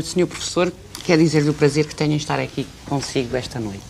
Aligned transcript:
Noite, 0.00 0.08
Sr. 0.08 0.26
Professor. 0.26 0.72
Quer 1.04 1.18
dizer-lhe 1.18 1.50
o 1.50 1.54
prazer 1.54 1.86
que 1.86 1.94
tenho 1.94 2.12
em 2.12 2.16
estar 2.16 2.40
aqui 2.40 2.66
consigo 2.88 3.36
esta 3.36 3.60
noite. 3.60 3.82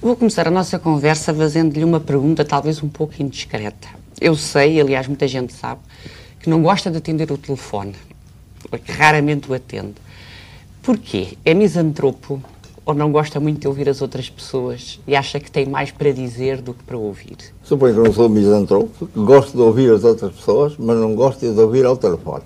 Vou 0.00 0.16
começar 0.16 0.48
a 0.48 0.50
nossa 0.50 0.78
conversa 0.78 1.34
fazendo-lhe 1.34 1.84
uma 1.84 2.00
pergunta 2.00 2.42
talvez 2.42 2.82
um 2.82 2.88
pouco 2.88 3.14
indiscreta. 3.22 3.88
Eu 4.18 4.34
sei, 4.34 4.80
aliás, 4.80 5.06
muita 5.06 5.28
gente 5.28 5.52
sabe, 5.52 5.82
que 6.40 6.48
não 6.48 6.62
gosta 6.62 6.90
de 6.90 6.96
atender 6.96 7.30
o 7.30 7.36
telefone, 7.36 7.94
que 8.82 8.92
raramente 8.92 9.50
o 9.50 9.54
atende. 9.54 9.94
Porquê? 10.82 11.36
É 11.44 11.52
misantropo 11.52 12.42
ou 12.86 12.94
não 12.94 13.12
gosta 13.12 13.38
muito 13.38 13.60
de 13.60 13.68
ouvir 13.68 13.90
as 13.90 14.00
outras 14.00 14.30
pessoas 14.30 14.98
e 15.06 15.14
acha 15.14 15.38
que 15.38 15.50
tem 15.50 15.66
mais 15.66 15.90
para 15.90 16.12
dizer 16.12 16.62
do 16.62 16.72
que 16.72 16.82
para 16.82 16.96
ouvir? 16.96 17.36
Suponho 17.62 17.94
que 17.94 18.00
não 18.00 18.12
sou 18.12 18.26
misantropo, 18.28 19.06
gosto 19.14 19.52
de 19.52 19.62
ouvir 19.62 19.92
as 19.92 20.02
outras 20.02 20.32
pessoas, 20.32 20.74
mas 20.78 20.96
não 20.96 21.14
gosto 21.14 21.40
de 21.40 21.60
ouvir 21.60 21.84
ao 21.84 21.96
telefone. 21.96 22.44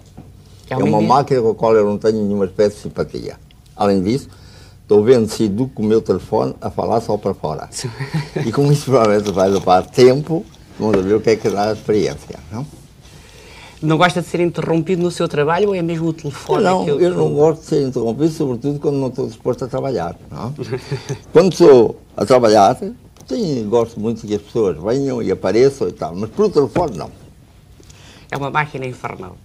É, 0.68 0.74
é 0.74 0.76
uma 0.76 1.00
máquina 1.00 1.40
com 1.40 1.50
a 1.50 1.54
qual 1.54 1.74
eu 1.74 1.84
não 1.84 1.98
tenho 1.98 2.22
nenhuma 2.22 2.44
espécie 2.44 2.76
de 2.76 2.82
simpatia. 2.82 3.36
Além 3.76 4.02
disso, 4.02 4.28
estou 4.82 5.02
vencido 5.02 5.68
com 5.74 5.82
o 5.82 5.86
meu 5.86 6.00
telefone 6.00 6.54
a 6.60 6.70
falar 6.70 7.00
só 7.00 7.16
para 7.16 7.34
fora. 7.34 7.68
e 8.44 8.52
com 8.52 8.70
isso 8.70 8.84
provavelmente 8.84 9.30
vai 9.32 9.48
levar 9.48 9.86
tempo, 9.86 10.44
vamos 10.78 11.04
ver 11.04 11.14
o 11.14 11.20
que 11.20 11.30
é 11.30 11.36
que 11.36 11.48
dá 11.48 11.70
a 11.70 11.72
experiência, 11.72 12.38
não? 12.50 12.66
Não 13.82 13.98
gosta 13.98 14.22
de 14.22 14.28
ser 14.28 14.40
interrompido 14.40 15.02
no 15.02 15.10
seu 15.10 15.28
trabalho 15.28 15.68
ou 15.68 15.74
é 15.74 15.82
mesmo 15.82 16.08
o 16.08 16.12
telefone? 16.12 16.64
Não, 16.64 16.88
eu, 16.88 16.98
eu 16.98 17.14
não 17.14 17.34
gosto 17.34 17.60
de 17.60 17.66
ser 17.66 17.86
interrompido, 17.86 18.30
sobretudo 18.30 18.80
quando 18.80 18.96
não 18.96 19.08
estou 19.08 19.26
disposto 19.26 19.64
a 19.64 19.68
trabalhar. 19.68 20.16
Não? 20.30 20.54
quando 21.32 21.52
estou 21.52 22.00
a 22.16 22.24
trabalhar, 22.24 22.76
sim, 23.26 23.68
gosto 23.68 24.00
muito 24.00 24.26
que 24.26 24.34
as 24.34 24.40
pessoas 24.40 24.78
venham 24.82 25.22
e 25.22 25.30
apareçam 25.30 25.88
e 25.88 25.92
tal, 25.92 26.14
mas 26.14 26.30
por 26.30 26.50
telefone 26.50 26.96
não. 26.96 27.10
É 28.30 28.36
uma 28.36 28.50
máquina 28.50 28.86
infernal. 28.86 29.36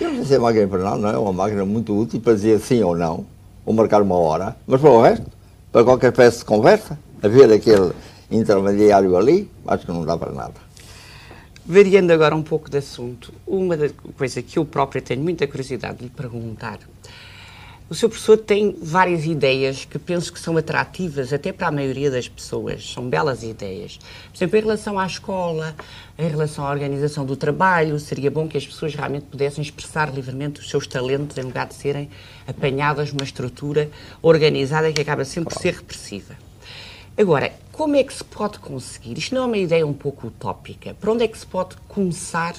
Eu 0.00 0.10
não 0.10 0.16
sei 0.18 0.26
se 0.26 0.34
é 0.34 0.38
máquina 0.38 0.64
infernal, 0.64 0.96
não, 0.96 1.08
é 1.08 1.18
uma 1.18 1.32
máquina 1.32 1.64
muito 1.64 1.98
útil 1.98 2.20
para 2.20 2.34
dizer 2.34 2.60
sim 2.60 2.82
ou 2.82 2.96
não, 2.96 3.26
ou 3.66 3.74
marcar 3.74 4.00
uma 4.00 4.14
hora, 4.14 4.56
mas 4.66 4.80
para 4.80 4.90
o 4.90 5.02
resto, 5.02 5.26
para 5.72 5.82
qualquer 5.84 6.10
espécie 6.10 6.38
de 6.38 6.44
conversa, 6.44 6.98
haver 7.20 7.52
aquele 7.52 7.92
intermediário 8.30 9.16
ali, 9.16 9.50
acho 9.66 9.84
que 9.84 9.92
não 9.92 10.04
dá 10.04 10.16
para 10.16 10.30
nada. 10.30 10.54
Variando 11.66 12.12
agora 12.12 12.34
um 12.34 12.42
pouco 12.42 12.70
de 12.70 12.78
assunto, 12.78 13.32
uma 13.46 13.76
coisa 14.16 14.40
que 14.40 14.58
eu 14.58 14.64
própria 14.64 15.02
tenho 15.02 15.20
muita 15.22 15.46
curiosidade 15.46 15.98
de 15.98 16.04
lhe 16.04 16.10
perguntar. 16.10 16.78
O 17.90 17.94
seu 17.94 18.10
professor 18.10 18.36
tem 18.36 18.76
várias 18.82 19.24
ideias 19.24 19.86
que 19.86 19.98
penso 19.98 20.30
que 20.30 20.38
são 20.38 20.58
atrativas 20.58 21.32
até 21.32 21.54
para 21.54 21.68
a 21.68 21.72
maioria 21.72 22.10
das 22.10 22.28
pessoas, 22.28 22.92
são 22.92 23.08
belas 23.08 23.42
ideias. 23.42 23.96
Por 23.96 24.36
exemplo, 24.36 24.58
em 24.58 24.60
relação 24.60 24.98
à 24.98 25.06
escola, 25.06 25.74
em 26.18 26.28
relação 26.28 26.66
à 26.66 26.70
organização 26.70 27.24
do 27.24 27.34
trabalho, 27.34 27.98
seria 27.98 28.30
bom 28.30 28.46
que 28.46 28.58
as 28.58 28.66
pessoas 28.66 28.94
realmente 28.94 29.24
pudessem 29.24 29.62
expressar 29.62 30.12
livremente 30.12 30.60
os 30.60 30.68
seus 30.68 30.86
talentos 30.86 31.38
em 31.38 31.40
lugar 31.40 31.66
de 31.66 31.72
serem 31.76 32.10
apanhadas 32.46 33.10
numa 33.10 33.24
estrutura 33.24 33.90
organizada 34.20 34.92
que 34.92 35.00
acaba 35.00 35.24
sempre 35.24 35.54
por 35.54 35.58
ser 35.58 35.72
repressiva. 35.72 36.36
Agora, 37.16 37.54
como 37.72 37.96
é 37.96 38.04
que 38.04 38.12
se 38.12 38.22
pode 38.22 38.58
conseguir? 38.58 39.16
Isto 39.16 39.34
não 39.34 39.44
é 39.44 39.46
uma 39.46 39.56
ideia 39.56 39.86
um 39.86 39.94
pouco 39.94 40.26
utópica. 40.26 40.92
Para 40.92 41.10
onde 41.10 41.24
é 41.24 41.28
que 41.28 41.38
se 41.38 41.46
pode 41.46 41.74
começar 41.88 42.54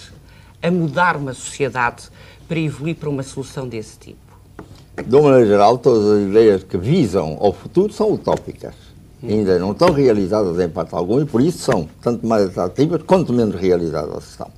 a 0.60 0.72
mudar 0.72 1.16
uma 1.16 1.36
sociedade 1.36 2.10
para 2.48 2.58
evoluir 2.58 2.96
para 2.96 3.10
uma 3.10 3.22
solução 3.22 3.68
desse 3.68 4.00
tipo? 4.00 4.29
De 5.10 5.16
uma 5.16 5.32
maneira 5.32 5.48
geral, 5.48 5.80
todas 5.80 6.06
as 6.06 6.30
ideias 6.30 6.64
que 6.64 6.78
visam 6.78 7.36
ao 7.42 7.52
futuro 7.52 7.92
são 7.92 8.14
utópicas. 8.14 8.76
Hum. 9.24 9.30
Ainda 9.30 9.58
não 9.58 9.72
estão 9.72 9.92
realizadas 9.92 10.60
em 10.60 10.70
parte 10.70 10.94
alguma 10.94 11.22
e 11.22 11.26
por 11.26 11.42
isso 11.42 11.58
são 11.58 11.90
tanto 12.00 12.28
mais 12.28 12.46
atrativas 12.46 13.02
quanto 13.02 13.34
menos 13.34 13.56
realizadas 13.56 14.30
estão. 14.30 14.52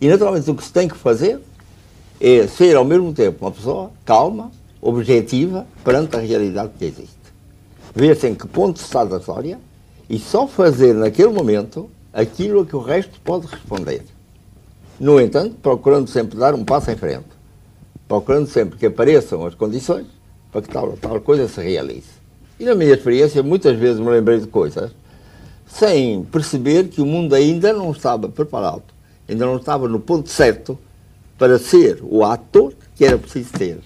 E 0.00 0.08
naturalmente 0.08 0.50
o 0.50 0.54
que 0.54 0.64
se 0.64 0.72
tem 0.72 0.88
que 0.88 0.96
fazer 0.96 1.38
é 2.18 2.46
ser 2.46 2.74
ao 2.74 2.86
mesmo 2.86 3.12
tempo 3.12 3.44
uma 3.44 3.50
pessoa 3.50 3.90
calma, 4.02 4.50
objetiva 4.80 5.66
perante 5.84 6.16
a 6.16 6.20
realidade 6.20 6.70
que 6.78 6.86
existe 6.86 7.20
ver-se 7.94 8.28
em 8.28 8.34
que 8.34 8.48
ponto 8.48 8.80
está 8.80 9.04
da 9.04 9.18
história 9.18 9.58
e 10.08 10.18
só 10.18 10.46
fazer 10.46 10.94
naquele 10.94 11.32
momento 11.32 11.90
aquilo 12.14 12.62
a 12.62 12.66
que 12.66 12.74
o 12.74 12.80
resto 12.80 13.20
pode 13.22 13.46
responder. 13.46 14.04
No 14.98 15.20
entanto, 15.20 15.56
procurando 15.62 16.08
sempre 16.08 16.38
dar 16.38 16.54
um 16.54 16.64
passo 16.64 16.90
em 16.90 16.96
frente, 16.96 17.26
procurando 18.10 18.48
sempre 18.48 18.76
que 18.76 18.86
apareçam 18.86 19.46
as 19.46 19.54
condições 19.54 20.08
para 20.50 20.62
que 20.62 20.68
tal, 20.68 20.96
tal 20.96 21.20
coisa 21.20 21.46
se 21.46 21.62
realize. 21.62 22.08
E 22.58 22.64
na 22.64 22.74
minha 22.74 22.92
experiência, 22.92 23.40
muitas 23.40 23.78
vezes 23.78 24.00
me 24.00 24.10
lembrei 24.10 24.40
de 24.40 24.48
coisas 24.48 24.90
sem 25.64 26.24
perceber 26.24 26.88
que 26.88 27.00
o 27.00 27.06
mundo 27.06 27.36
ainda 27.36 27.72
não 27.72 27.92
estava 27.92 28.28
preparado, 28.28 28.82
ainda 29.28 29.46
não 29.46 29.58
estava 29.58 29.86
no 29.86 30.00
ponto 30.00 30.28
certo 30.28 30.76
para 31.38 31.56
ser 31.56 32.00
o 32.02 32.24
ator 32.24 32.72
que 32.96 33.04
era 33.04 33.16
preciso 33.16 33.52
ter. 33.52 33.78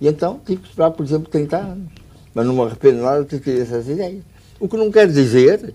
E 0.00 0.08
então 0.08 0.40
tive 0.46 0.62
que 0.62 0.68
esperar, 0.70 0.90
por 0.92 1.04
exemplo, 1.04 1.28
30 1.30 1.56
anos 1.58 1.88
mas 2.34 2.46
não 2.46 2.54
me 2.54 2.62
arrependo 2.62 3.02
nada 3.02 3.22
de 3.22 3.38
ter 3.38 3.60
essas 3.60 3.86
ideias. 3.86 4.22
O 4.58 4.66
que 4.66 4.78
não 4.78 4.90
quer 4.90 5.06
dizer 5.06 5.74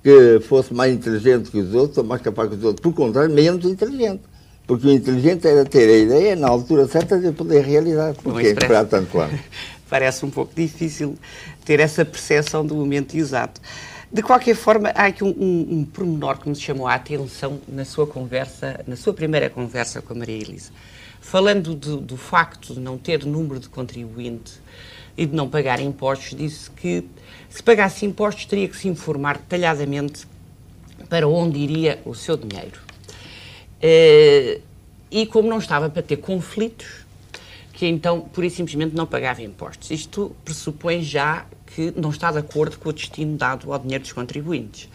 que 0.00 0.38
fosse 0.46 0.72
mais 0.72 0.94
inteligente 0.94 1.50
que 1.50 1.58
os 1.58 1.74
outros 1.74 1.98
ou 1.98 2.04
mais 2.04 2.22
capaz 2.22 2.48
que 2.48 2.54
os 2.54 2.62
outros. 2.62 2.80
Por 2.80 2.94
contrário, 2.94 3.34
menos 3.34 3.64
inteligente. 3.64 4.22
Porque 4.70 4.86
o 4.86 4.92
inteligente 4.92 5.48
era 5.48 5.64
ter 5.64 5.88
a 5.88 5.98
ideia 5.98 6.36
na 6.36 6.46
altura 6.46 6.86
certa 6.86 7.18
de 7.18 7.32
poder 7.32 7.64
realizar. 7.64 8.14
Porque 8.14 8.46
esperar 8.46 8.84
tanto 8.84 9.18
ano. 9.18 9.36
Parece 9.90 10.24
um 10.24 10.30
pouco 10.30 10.54
difícil 10.54 11.18
ter 11.64 11.80
essa 11.80 12.04
percepção 12.04 12.64
do 12.64 12.76
momento 12.76 13.16
exato. 13.16 13.60
De 14.12 14.22
qualquer 14.22 14.54
forma, 14.54 14.90
há 14.90 15.06
aqui 15.06 15.24
um, 15.24 15.34
um, 15.36 15.66
um 15.78 15.84
pormenor 15.84 16.38
que 16.38 16.48
me 16.48 16.54
chamou 16.54 16.86
a 16.86 16.94
atenção 16.94 17.60
na 17.66 17.84
sua 17.84 18.06
conversa, 18.06 18.78
na 18.86 18.94
sua 18.94 19.12
primeira 19.12 19.50
conversa 19.50 20.00
com 20.00 20.12
a 20.12 20.16
Maria 20.16 20.36
Elisa. 20.36 20.70
Falando 21.20 21.74
do, 21.74 21.96
do 21.96 22.16
facto 22.16 22.72
de 22.72 22.78
não 22.78 22.96
ter 22.96 23.26
número 23.26 23.58
de 23.58 23.68
contribuinte 23.68 24.52
e 25.16 25.26
de 25.26 25.34
não 25.34 25.48
pagar 25.48 25.80
impostos, 25.80 26.38
disse 26.38 26.70
que 26.70 27.04
se 27.48 27.60
pagasse 27.60 28.06
impostos 28.06 28.44
teria 28.44 28.68
que 28.68 28.76
se 28.76 28.86
informar 28.86 29.36
detalhadamente 29.36 30.28
para 31.08 31.26
onde 31.26 31.58
iria 31.58 32.00
o 32.04 32.14
seu 32.14 32.36
dinheiro. 32.36 32.89
Uh, 33.82 34.60
e 35.10 35.26
como 35.26 35.48
não 35.48 35.58
estava 35.58 35.88
para 35.90 36.02
ter 36.02 36.18
conflitos, 36.18 37.04
que 37.72 37.86
então, 37.86 38.20
pura 38.20 38.46
e 38.46 38.50
simplesmente, 38.50 38.94
não 38.94 39.06
pagava 39.06 39.42
impostos. 39.42 39.90
Isto 39.90 40.36
pressupõe 40.44 41.02
já 41.02 41.46
que 41.66 41.92
não 41.96 42.10
está 42.10 42.30
de 42.30 42.38
acordo 42.38 42.78
com 42.78 42.90
o 42.90 42.92
destino 42.92 43.36
dado 43.36 43.72
ao 43.72 43.78
dinheiro 43.78 44.02
dos 44.02 44.12
contribuintes. 44.12 44.88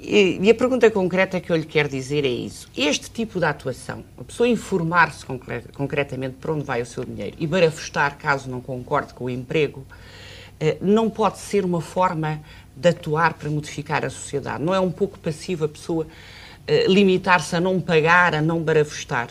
E, 0.00 0.38
e 0.40 0.50
a 0.50 0.54
pergunta 0.54 0.88
concreta 0.90 1.40
que 1.40 1.50
eu 1.50 1.56
lhe 1.56 1.64
quero 1.64 1.88
dizer 1.88 2.24
é 2.24 2.28
isso. 2.28 2.68
Este 2.76 3.10
tipo 3.10 3.40
de 3.40 3.46
atuação, 3.46 4.04
a 4.16 4.22
pessoa 4.22 4.48
informar-se 4.48 5.26
concretamente 5.74 6.36
para 6.40 6.52
onde 6.52 6.64
vai 6.64 6.80
o 6.80 6.86
seu 6.86 7.04
dinheiro 7.04 7.36
e 7.38 7.46
barafustar 7.46 8.16
caso 8.16 8.48
não 8.48 8.60
concorde 8.60 9.12
com 9.12 9.24
o 9.24 9.30
emprego, 9.30 9.84
eh, 10.60 10.76
não 10.80 11.10
pode 11.10 11.38
ser 11.38 11.64
uma 11.64 11.80
forma 11.80 12.40
de 12.76 12.88
atuar 12.90 13.34
para 13.34 13.50
modificar 13.50 14.04
a 14.04 14.10
sociedade. 14.10 14.62
Não 14.62 14.72
é 14.72 14.78
um 14.78 14.90
pouco 14.92 15.18
passivo 15.18 15.64
a 15.64 15.68
pessoa 15.68 16.06
limitar-se 16.88 17.56
a 17.56 17.60
não 17.60 17.80
pagar, 17.80 18.34
a 18.34 18.42
não 18.42 18.60
barafustar? 18.60 19.30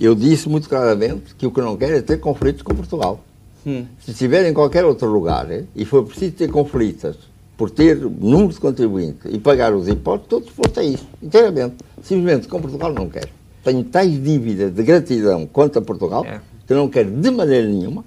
Eu 0.00 0.14
disse 0.14 0.48
muito 0.48 0.68
claramente 0.68 1.34
que 1.36 1.46
o 1.46 1.50
que 1.50 1.60
não 1.60 1.76
quero 1.76 1.96
é 1.96 2.02
ter 2.02 2.18
conflitos 2.18 2.62
com 2.62 2.74
Portugal. 2.74 3.24
Hum. 3.66 3.86
Se 4.00 4.10
estiver 4.10 4.44
em 4.48 4.52
qualquer 4.52 4.84
outro 4.84 5.06
lugar 5.08 5.50
eh, 5.50 5.64
e 5.76 5.84
for 5.84 6.04
preciso 6.04 6.32
ter 6.32 6.50
conflitos 6.50 7.16
por 7.56 7.70
ter 7.70 7.96
número 7.98 8.52
de 8.52 8.58
contribuintes 8.58 9.32
e 9.32 9.38
pagar 9.38 9.72
os 9.72 9.86
impostos, 9.86 10.28
todos 10.28 10.48
disposto 10.48 10.80
a 10.80 10.84
isso, 10.84 11.06
inteiramente. 11.22 11.76
Simplesmente 12.02 12.48
com 12.48 12.60
Portugal 12.60 12.92
não 12.92 13.08
quero. 13.08 13.28
Tenho 13.62 13.84
tais 13.84 14.20
dívidas 14.20 14.74
de 14.74 14.82
gratidão 14.82 15.46
quanto 15.46 15.78
a 15.78 15.82
Portugal 15.82 16.24
é. 16.24 16.40
que 16.66 16.74
não 16.74 16.88
quero 16.88 17.10
de 17.10 17.30
maneira 17.30 17.68
nenhuma 17.68 18.04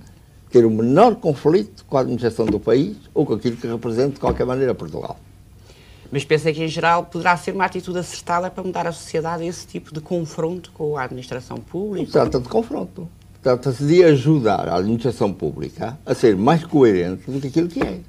ter 0.52 0.66
o 0.66 0.70
menor 0.70 1.16
conflito 1.16 1.86
com 1.86 1.98
a 1.98 2.02
administração 2.02 2.46
do 2.46 2.60
país 2.60 2.98
ou 3.14 3.26
com 3.26 3.36
aquilo 3.36 3.56
que 3.56 3.68
representa 3.68 4.16
de 4.16 4.20
qualquer 4.20 4.46
maneira 4.46 4.76
Portugal. 4.76 5.18
Mas 6.16 6.24
pensa 6.24 6.54
que, 6.54 6.64
em 6.64 6.68
geral, 6.70 7.04
poderá 7.04 7.36
ser 7.36 7.54
uma 7.54 7.66
atitude 7.66 8.00
acertada 8.00 8.50
para 8.50 8.64
mudar 8.64 8.88
a 8.88 8.94
sociedade 8.94 9.46
esse 9.46 9.68
tipo 9.68 9.94
de 9.94 10.00
confronto 10.00 10.72
com 10.74 10.98
a 10.98 11.04
administração 11.04 11.58
pública? 11.58 12.10
Trata 12.10 12.40
de 12.40 12.48
confronto. 12.48 13.10
Trata-se 13.44 13.86
de 13.86 14.02
ajudar 14.02 14.70
a 14.70 14.78
administração 14.78 15.34
pública 15.34 16.00
a 16.06 16.16
ser 16.16 16.38
mais 16.38 16.64
coerente 16.64 17.30
do 17.30 17.42
que 17.42 17.48
aquilo 17.48 17.68
que 17.68 17.82
é. 17.82 18.00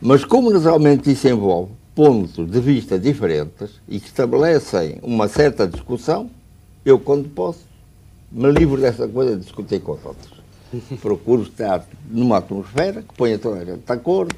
Mas 0.00 0.24
como 0.24 0.48
naturalmente 0.48 1.12
isso 1.12 1.28
envolve 1.28 1.70
pontos 1.94 2.50
de 2.50 2.60
vista 2.60 2.98
diferentes 2.98 3.78
e 3.86 4.00
que 4.00 4.06
estabelecem 4.06 4.98
uma 5.02 5.28
certa 5.28 5.68
discussão, 5.68 6.30
eu, 6.82 6.98
quando 6.98 7.28
posso, 7.28 7.60
me 8.32 8.50
livro 8.52 8.80
dessa 8.80 9.06
coisa 9.06 9.36
de 9.36 9.42
discutir 9.42 9.82
com 9.82 9.92
os 9.92 10.02
outros. 10.02 10.32
Procuro 11.02 11.42
estar 11.42 11.84
numa 12.10 12.38
atmosfera 12.38 13.02
que 13.02 13.14
ponha 13.14 13.38
toda 13.38 13.60
a 13.60 13.64
gente 13.66 13.84
de 13.84 13.92
acordo, 13.92 14.34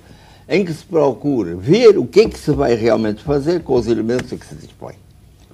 em 0.48 0.64
que 0.64 0.72
se 0.72 0.84
procure 0.84 1.54
ver 1.54 1.98
o 1.98 2.06
que 2.06 2.20
é 2.20 2.28
que 2.28 2.38
se 2.38 2.52
vai 2.52 2.74
realmente 2.74 3.22
fazer 3.22 3.62
com 3.62 3.74
os 3.74 3.86
elementos 3.86 4.32
a 4.32 4.36
que 4.36 4.46
se 4.46 4.54
dispõe. 4.54 4.94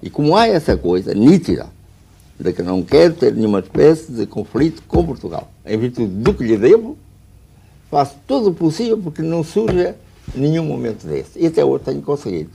E 0.02 0.10
como 0.10 0.36
há 0.36 0.46
essa 0.46 0.76
coisa 0.76 1.14
nítida, 1.14 1.68
de 2.38 2.52
que 2.52 2.62
não 2.62 2.82
quero 2.82 3.14
ter 3.14 3.34
nenhuma 3.34 3.60
espécie 3.60 4.12
de 4.12 4.26
conflito 4.26 4.82
com 4.86 5.06
Portugal, 5.06 5.50
em 5.64 5.78
virtude 5.78 6.12
do 6.12 6.34
que 6.34 6.44
lhe 6.44 6.56
devo, 6.56 6.98
faço 7.90 8.16
tudo 8.26 8.50
o 8.50 8.54
possível 8.54 8.98
porque 8.98 9.22
não 9.22 9.44
surja 9.44 9.96
nenhum 10.34 10.64
momento 10.64 11.06
desse. 11.06 11.38
E 11.38 11.46
até 11.46 11.64
hoje 11.64 11.84
tenho 11.84 12.02
conseguido. 12.02 12.50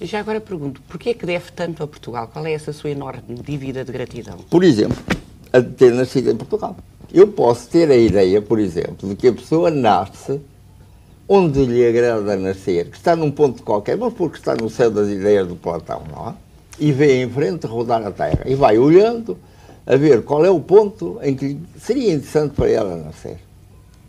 Já 0.00 0.20
agora 0.20 0.40
pergunto, 0.40 0.82
porquê 0.88 1.10
é 1.10 1.14
que 1.14 1.24
deve 1.24 1.52
tanto 1.52 1.82
a 1.82 1.86
Portugal? 1.86 2.28
Qual 2.32 2.44
é 2.44 2.52
essa 2.52 2.72
sua 2.72 2.90
enorme 2.90 3.36
dívida 3.46 3.84
de 3.84 3.92
gratidão? 3.92 4.38
Por 4.50 4.64
exemplo, 4.64 4.96
a 5.52 5.60
de 5.60 5.70
ter 5.70 5.92
nascido 5.92 6.30
em 6.30 6.36
Portugal. 6.36 6.76
Eu 7.12 7.28
posso 7.28 7.68
ter 7.68 7.88
a 7.90 7.96
ideia, 7.96 8.42
por 8.42 8.58
exemplo, 8.58 9.08
de 9.08 9.14
que 9.14 9.28
a 9.28 9.32
pessoa 9.32 9.70
nasce 9.70 10.40
onde 11.28 11.64
lhe 11.64 11.86
agrada 11.86 12.36
nascer, 12.36 12.90
que 12.90 12.96
está 12.96 13.16
num 13.16 13.30
ponto 13.30 13.62
qualquer, 13.62 13.96
mas 13.96 14.12
porque 14.12 14.38
está 14.38 14.54
no 14.54 14.68
céu 14.68 14.90
das 14.90 15.08
ideias 15.08 15.46
do 15.48 15.56
Platão, 15.56 16.02
não 16.10 16.30
é? 16.30 16.34
E 16.78 16.92
vê 16.92 17.22
em 17.22 17.30
frente 17.30 17.66
rodar 17.66 18.04
a 18.04 18.10
Terra 18.10 18.42
e 18.46 18.54
vai 18.54 18.78
olhando 18.78 19.38
a 19.86 19.96
ver 19.96 20.22
qual 20.22 20.44
é 20.44 20.50
o 20.50 20.60
ponto 20.60 21.18
em 21.22 21.34
que 21.34 21.58
seria 21.78 22.12
interessante 22.12 22.54
para 22.54 22.68
ela 22.68 22.96
nascer. 22.96 23.38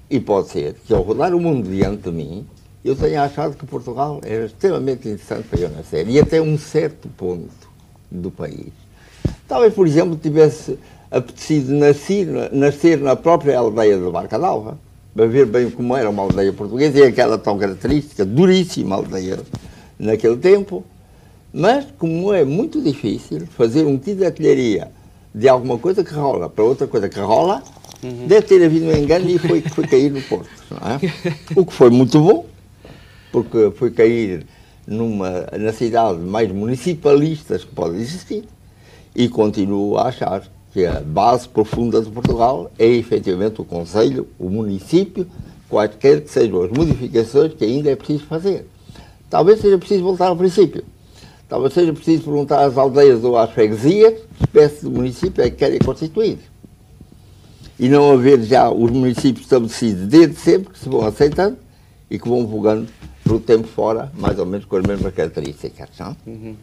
E 0.10 0.20
pode 0.20 0.50
ser 0.50 0.76
que 0.86 0.94
ao 0.94 1.02
rodar 1.02 1.34
o 1.34 1.40
mundo 1.40 1.70
diante 1.70 2.04
de 2.04 2.12
mim, 2.12 2.46
eu 2.84 2.96
tenha 2.96 3.24
achado 3.24 3.56
que 3.56 3.66
Portugal 3.66 4.20
era 4.24 4.46
extremamente 4.46 5.08
interessante 5.08 5.48
para 5.48 5.60
eu 5.60 5.70
nascer, 5.70 6.08
e 6.08 6.20
até 6.20 6.42
um 6.42 6.58
certo 6.58 7.08
ponto 7.10 7.50
do 8.12 8.30
país. 8.30 8.72
Talvez, 9.48 9.74
por 9.74 9.88
exemplo, 9.88 10.16
tivesse 10.16 10.78
apetecido 11.10 11.74
nascer, 11.74 12.28
nascer 12.52 13.00
na 13.00 13.16
própria 13.16 13.58
aldeia 13.58 13.98
de 13.98 14.10
Barca 14.12 14.38
d'Alva, 14.38 14.78
para 15.16 15.28
ver 15.28 15.46
bem 15.46 15.70
como 15.70 15.96
era 15.96 16.10
uma 16.10 16.24
aldeia 16.24 16.52
portuguesa, 16.52 17.00
e 17.00 17.04
aquela 17.04 17.38
tão 17.38 17.58
característica, 17.58 18.26
duríssima 18.26 18.98
aldeia 18.98 19.40
naquele 19.98 20.36
tempo. 20.36 20.84
Mas, 21.54 21.88
como 21.98 22.34
é 22.34 22.44
muito 22.44 22.82
difícil 22.82 23.48
fazer 23.48 23.86
um 23.86 23.98
tipo 23.98 24.18
de 24.18 24.26
artilharia 24.26 24.92
de 25.34 25.48
alguma 25.48 25.78
coisa 25.78 26.04
que 26.04 26.14
rola 26.14 26.50
para 26.50 26.66
outra 26.66 26.86
coisa 26.86 27.08
que 27.08 27.20
rola, 27.20 27.64
uhum. 28.04 28.28
deve 28.28 28.46
ter 28.46 28.64
havido 28.64 28.88
um 28.88 28.92
engano 28.92 29.30
e 29.30 29.38
foi, 29.38 29.62
foi 29.62 29.88
cair 29.88 30.12
no 30.12 30.22
Porto. 30.22 30.50
É? 30.72 31.60
O 31.60 31.66
que 31.66 31.74
foi 31.74 31.90
muito 31.90 32.20
bom, 32.20 32.46
porque 33.32 33.72
foi 33.78 33.92
cair 33.92 34.46
numa, 34.86 35.48
na 35.58 35.72
cidade 35.72 36.20
mais 36.20 36.52
municipalistas 36.52 37.64
que 37.64 37.74
pode 37.74 37.96
existir 37.96 38.44
e 39.16 39.30
continuo 39.30 39.98
a 39.98 40.10
achar 40.10 40.44
que 40.76 40.86
a 40.86 41.00
base 41.00 41.48
profunda 41.48 42.02
de 42.02 42.12
Portugal 42.12 42.70
é 42.78 42.86
efetivamente 42.86 43.62
o 43.62 43.64
Conselho, 43.64 44.28
o 44.38 44.50
município, 44.50 45.26
quaisquer 45.70 46.20
que 46.20 46.30
sejam 46.30 46.64
as 46.64 46.70
modificações 46.70 47.54
que 47.54 47.64
ainda 47.64 47.92
é 47.92 47.96
preciso 47.96 48.26
fazer. 48.26 48.68
Talvez 49.30 49.62
seja 49.62 49.78
preciso 49.78 50.04
voltar 50.04 50.28
ao 50.28 50.36
princípio. 50.36 50.84
Talvez 51.48 51.72
seja 51.72 51.94
preciso 51.94 52.24
perguntar 52.24 52.66
às 52.66 52.78
aldeias 52.78 53.24
ou 53.24 53.38
às 53.38 53.52
freguesias 53.52 54.16
que 54.16 54.44
espécie 54.44 54.82
de 54.82 54.92
município 54.92 55.42
é 55.42 55.50
que 55.50 55.56
querem 55.56 55.80
constituir. 55.80 56.40
E 57.80 57.88
não 57.88 58.12
haver 58.12 58.44
já 58.44 58.70
os 58.70 58.92
municípios 58.92 59.46
estabelecidos 59.46 60.08
desde 60.08 60.36
sempre, 60.36 60.74
que 60.74 60.80
se 60.80 60.90
vão 60.90 61.06
aceitando 61.08 61.56
e 62.12 62.20
que 62.20 62.28
vão 62.28 62.46
vogando 62.46 62.90
pelo 63.24 63.40
tempo 63.40 63.66
fora, 63.66 64.12
mais 64.14 64.38
ou 64.38 64.46
menos 64.46 64.66
com 64.66 64.76
as 64.76 64.84
mesmas 64.86 65.14
características. 65.14 65.88
Não? 65.98 66.18
Uhum. 66.28 66.56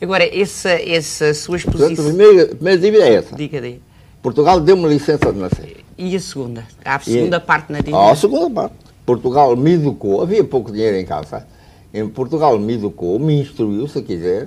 Agora, 0.00 0.24
essa, 0.24 0.70
essa 0.70 1.34
sua 1.34 1.56
exposição. 1.56 1.88
Portanto, 1.88 2.06
a 2.06 2.14
primeira, 2.14 2.52
a 2.52 2.54
primeira 2.54 2.80
dívida 2.80 3.04
é 3.04 3.14
essa. 3.14 3.34
Diga, 3.34 3.60
diga. 3.60 3.80
Portugal 4.22 4.60
deu-me 4.60 4.88
licença 4.88 5.32
de 5.32 5.38
nascer. 5.38 5.84
E 5.96 6.14
a 6.14 6.20
segunda? 6.20 6.64
Há 6.84 6.96
a 6.96 7.00
segunda 7.00 7.36
e, 7.36 7.40
parte 7.40 7.72
na 7.72 7.78
dívida? 7.78 7.96
Há 7.96 8.12
a 8.12 8.16
segunda 8.16 8.50
parte. 8.50 8.76
Portugal 9.04 9.56
me 9.56 9.72
educou, 9.72 10.22
havia 10.22 10.44
pouco 10.44 10.70
dinheiro 10.70 10.96
em 10.96 11.04
casa. 11.04 11.46
Em 11.92 12.06
Portugal 12.08 12.58
me 12.58 12.74
educou, 12.74 13.18
me 13.18 13.40
instruiu, 13.40 13.88
se 13.88 14.02
quiser, 14.02 14.46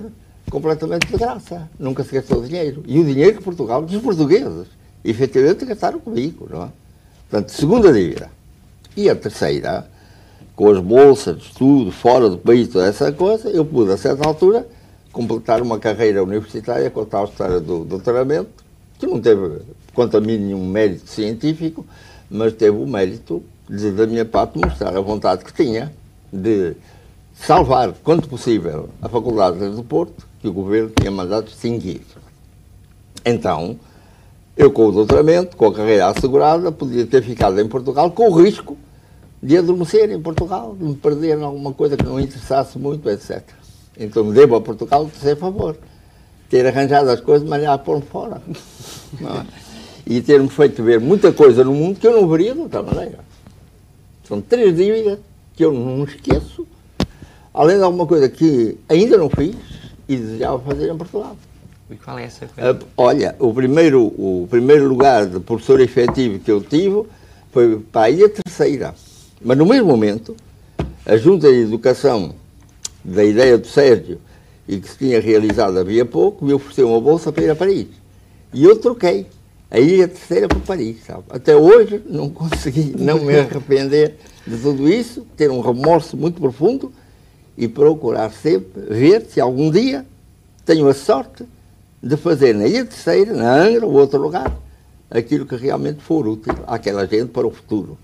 completamente 0.50 1.06
de 1.08 1.18
graça. 1.18 1.68
Nunca 1.78 2.04
se 2.04 2.14
gastou 2.14 2.42
dinheiro. 2.42 2.82
E 2.86 2.98
o 2.98 3.04
dinheiro 3.04 3.36
que 3.36 3.42
Portugal, 3.42 3.82
dos 3.82 4.00
portugueses, 4.00 4.68
efetivamente 5.04 5.64
gastaram 5.64 5.98
comigo, 5.98 6.48
não 6.50 6.64
é? 6.64 6.68
Portanto, 7.28 7.50
segunda 7.50 7.92
dívida. 7.92 8.30
E 8.96 9.10
a 9.10 9.16
terceira, 9.16 9.86
com 10.54 10.70
as 10.70 10.78
bolsas 10.78 11.38
de 11.38 11.44
estudo 11.44 11.90
fora 11.90 12.30
do 12.30 12.38
país, 12.38 12.68
toda 12.68 12.86
essa 12.86 13.10
coisa, 13.10 13.48
eu 13.48 13.64
pude, 13.64 13.90
a 13.90 13.96
certa 13.96 14.26
altura, 14.26 14.66
completar 15.12 15.60
uma 15.60 15.78
carreira 15.78 16.22
universitária 16.22 16.90
com 16.90 17.02
a 17.02 17.06
tal 17.06 17.26
história 17.26 17.60
do 17.60 17.84
doutoramento, 17.84 18.64
que 18.98 19.06
não 19.06 19.20
teve, 19.20 19.60
quanto 19.94 20.16
a 20.16 20.20
mim, 20.20 20.38
nenhum 20.38 20.66
mérito 20.66 21.08
científico, 21.08 21.84
mas 22.30 22.54
teve 22.54 22.76
o 22.76 22.86
mérito 22.86 23.42
de, 23.68 23.90
da 23.92 24.06
minha 24.06 24.24
parte, 24.24 24.58
mostrar 24.58 24.96
a 24.96 25.00
vontade 25.00 25.44
que 25.44 25.52
tinha 25.52 25.92
de 26.32 26.74
salvar, 27.34 27.92
quanto 28.02 28.28
possível, 28.28 28.88
a 29.02 29.08
Faculdade 29.08 29.68
do 29.70 29.84
Porto, 29.84 30.26
que 30.40 30.48
o 30.48 30.52
governo 30.52 30.90
tinha 30.98 31.10
mandado 31.10 31.48
extinguir. 31.48 32.00
Então, 33.24 33.78
eu 34.56 34.70
com 34.70 34.88
o 34.88 34.92
doutoramento, 34.92 35.56
com 35.56 35.66
a 35.66 35.74
carreira 35.74 36.06
assegurada, 36.06 36.72
podia 36.72 37.06
ter 37.06 37.22
ficado 37.22 37.60
em 37.60 37.68
Portugal 37.68 38.10
com 38.10 38.28
o 38.28 38.42
risco 38.42 38.76
de 39.42 39.58
adormecer 39.58 40.10
em 40.10 40.20
Portugal, 40.20 40.74
de 40.78 40.84
me 40.84 40.94
perder 40.94 41.38
em 41.38 41.42
alguma 41.42 41.72
coisa 41.72 41.96
que 41.96 42.04
não 42.04 42.20
interessasse 42.20 42.78
muito, 42.78 43.08
etc. 43.10 43.42
Então 43.98 44.30
devo 44.32 44.56
a 44.56 44.60
Portugal 44.60 45.10
ter 45.20 45.36
favor. 45.36 45.76
Ter 46.48 46.66
arranjado 46.66 47.10
as 47.10 47.20
coisas 47.20 47.44
de 47.44 47.50
maneira 47.50 47.74
a 47.74 47.78
pôr 47.78 48.00
fora. 48.02 48.42
É? 49.20 49.62
E 50.04 50.20
ter-me 50.20 50.48
feito 50.48 50.82
ver 50.82 50.98
muita 50.98 51.32
coisa 51.32 51.62
no 51.62 51.72
mundo 51.72 51.98
que 51.98 52.06
eu 52.06 52.20
não 52.20 52.28
veria 52.28 52.54
de 52.54 52.60
outra 52.60 52.82
maneira. 52.82 53.20
São 54.24 54.40
três 54.40 54.74
dívidas 54.74 55.18
que 55.54 55.64
eu 55.64 55.72
não 55.72 56.04
esqueço, 56.04 56.66
além 57.52 57.76
de 57.76 57.82
alguma 57.82 58.06
coisa 58.06 58.28
que 58.28 58.78
ainda 58.88 59.16
não 59.16 59.28
fiz 59.28 59.54
e 60.08 60.16
desejava 60.16 60.58
fazer 60.58 60.90
em 60.90 60.96
Portugal. 60.96 61.36
E 61.90 61.96
qual 61.96 62.18
é 62.18 62.24
essa 62.24 62.46
coisa? 62.46 62.72
Uh, 62.72 62.86
olha, 62.96 63.36
o 63.38 63.52
primeiro, 63.52 64.06
o 64.06 64.46
primeiro 64.50 64.88
lugar 64.88 65.26
de 65.26 65.38
professor 65.40 65.80
efetivo 65.80 66.38
que 66.38 66.50
eu 66.50 66.60
tive 66.62 67.04
foi 67.52 67.78
para 67.78 68.02
a 68.02 68.10
Ilha 68.10 68.28
Terceira. 68.28 68.94
Mas 69.44 69.58
no 69.58 69.66
mesmo 69.66 69.88
momento, 69.88 70.34
a 71.04 71.16
Junta 71.16 71.48
de 71.48 71.60
Educação 71.60 72.34
da 73.04 73.24
ideia 73.24 73.58
do 73.58 73.66
Sérgio 73.66 74.18
e 74.68 74.78
que 74.78 74.88
se 74.88 74.98
tinha 74.98 75.20
realizado 75.20 75.78
havia 75.78 76.04
pouco, 76.04 76.44
me 76.44 76.52
ofereceu 76.52 76.88
uma 76.88 77.00
bolsa 77.00 77.32
para 77.32 77.44
ir 77.44 77.50
a 77.50 77.56
Paris. 77.56 77.88
E 78.52 78.64
eu 78.64 78.76
troquei 78.76 79.26
a 79.70 79.80
ilha 79.80 80.06
terceira 80.06 80.46
por 80.46 80.60
Paris. 80.60 80.98
Sabe? 81.06 81.24
Até 81.30 81.56
hoje 81.56 82.02
não 82.06 82.28
consegui 82.30 82.94
não 82.96 83.24
me 83.24 83.34
arrepender 83.34 84.16
de 84.46 84.56
tudo 84.58 84.88
isso, 84.88 85.26
ter 85.36 85.50
um 85.50 85.60
remorso 85.60 86.16
muito 86.16 86.40
profundo 86.40 86.92
e 87.56 87.66
procurar 87.66 88.30
sempre 88.30 88.82
ver 88.82 89.22
se 89.22 89.40
algum 89.40 89.70
dia 89.70 90.06
tenho 90.64 90.88
a 90.88 90.94
sorte 90.94 91.44
de 92.02 92.16
fazer 92.16 92.54
na 92.54 92.66
Ilha 92.66 92.84
Terceira, 92.84 93.32
na 93.32 93.54
Angra 93.54 93.86
ou 93.86 93.92
outro 93.92 94.20
lugar, 94.20 94.52
aquilo 95.10 95.46
que 95.46 95.56
realmente 95.56 96.02
for 96.02 96.26
útil 96.26 96.54
àquela 96.66 97.06
gente 97.06 97.28
para 97.28 97.46
o 97.46 97.50
futuro. 97.50 97.96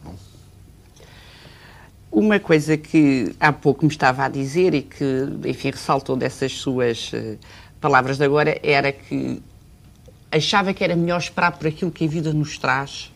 Uma 2.10 2.40
coisa 2.40 2.76
que 2.76 3.34
há 3.38 3.52
pouco 3.52 3.84
me 3.84 3.90
estava 3.90 4.24
a 4.24 4.28
dizer 4.28 4.74
e 4.74 4.82
que, 4.82 5.04
enfim, 5.44 5.70
ressaltou 5.70 6.16
dessas 6.16 6.52
suas 6.52 7.12
uh, 7.12 7.38
palavras 7.80 8.18
de 8.18 8.24
agora 8.24 8.58
era 8.62 8.90
que 8.92 9.42
achava 10.30 10.72
que 10.72 10.82
era 10.82 10.96
melhor 10.96 11.18
esperar 11.18 11.52
por 11.52 11.66
aquilo 11.66 11.90
que 11.90 12.04
a 12.04 12.08
vida 12.08 12.32
nos 12.32 12.58
traz 12.58 13.12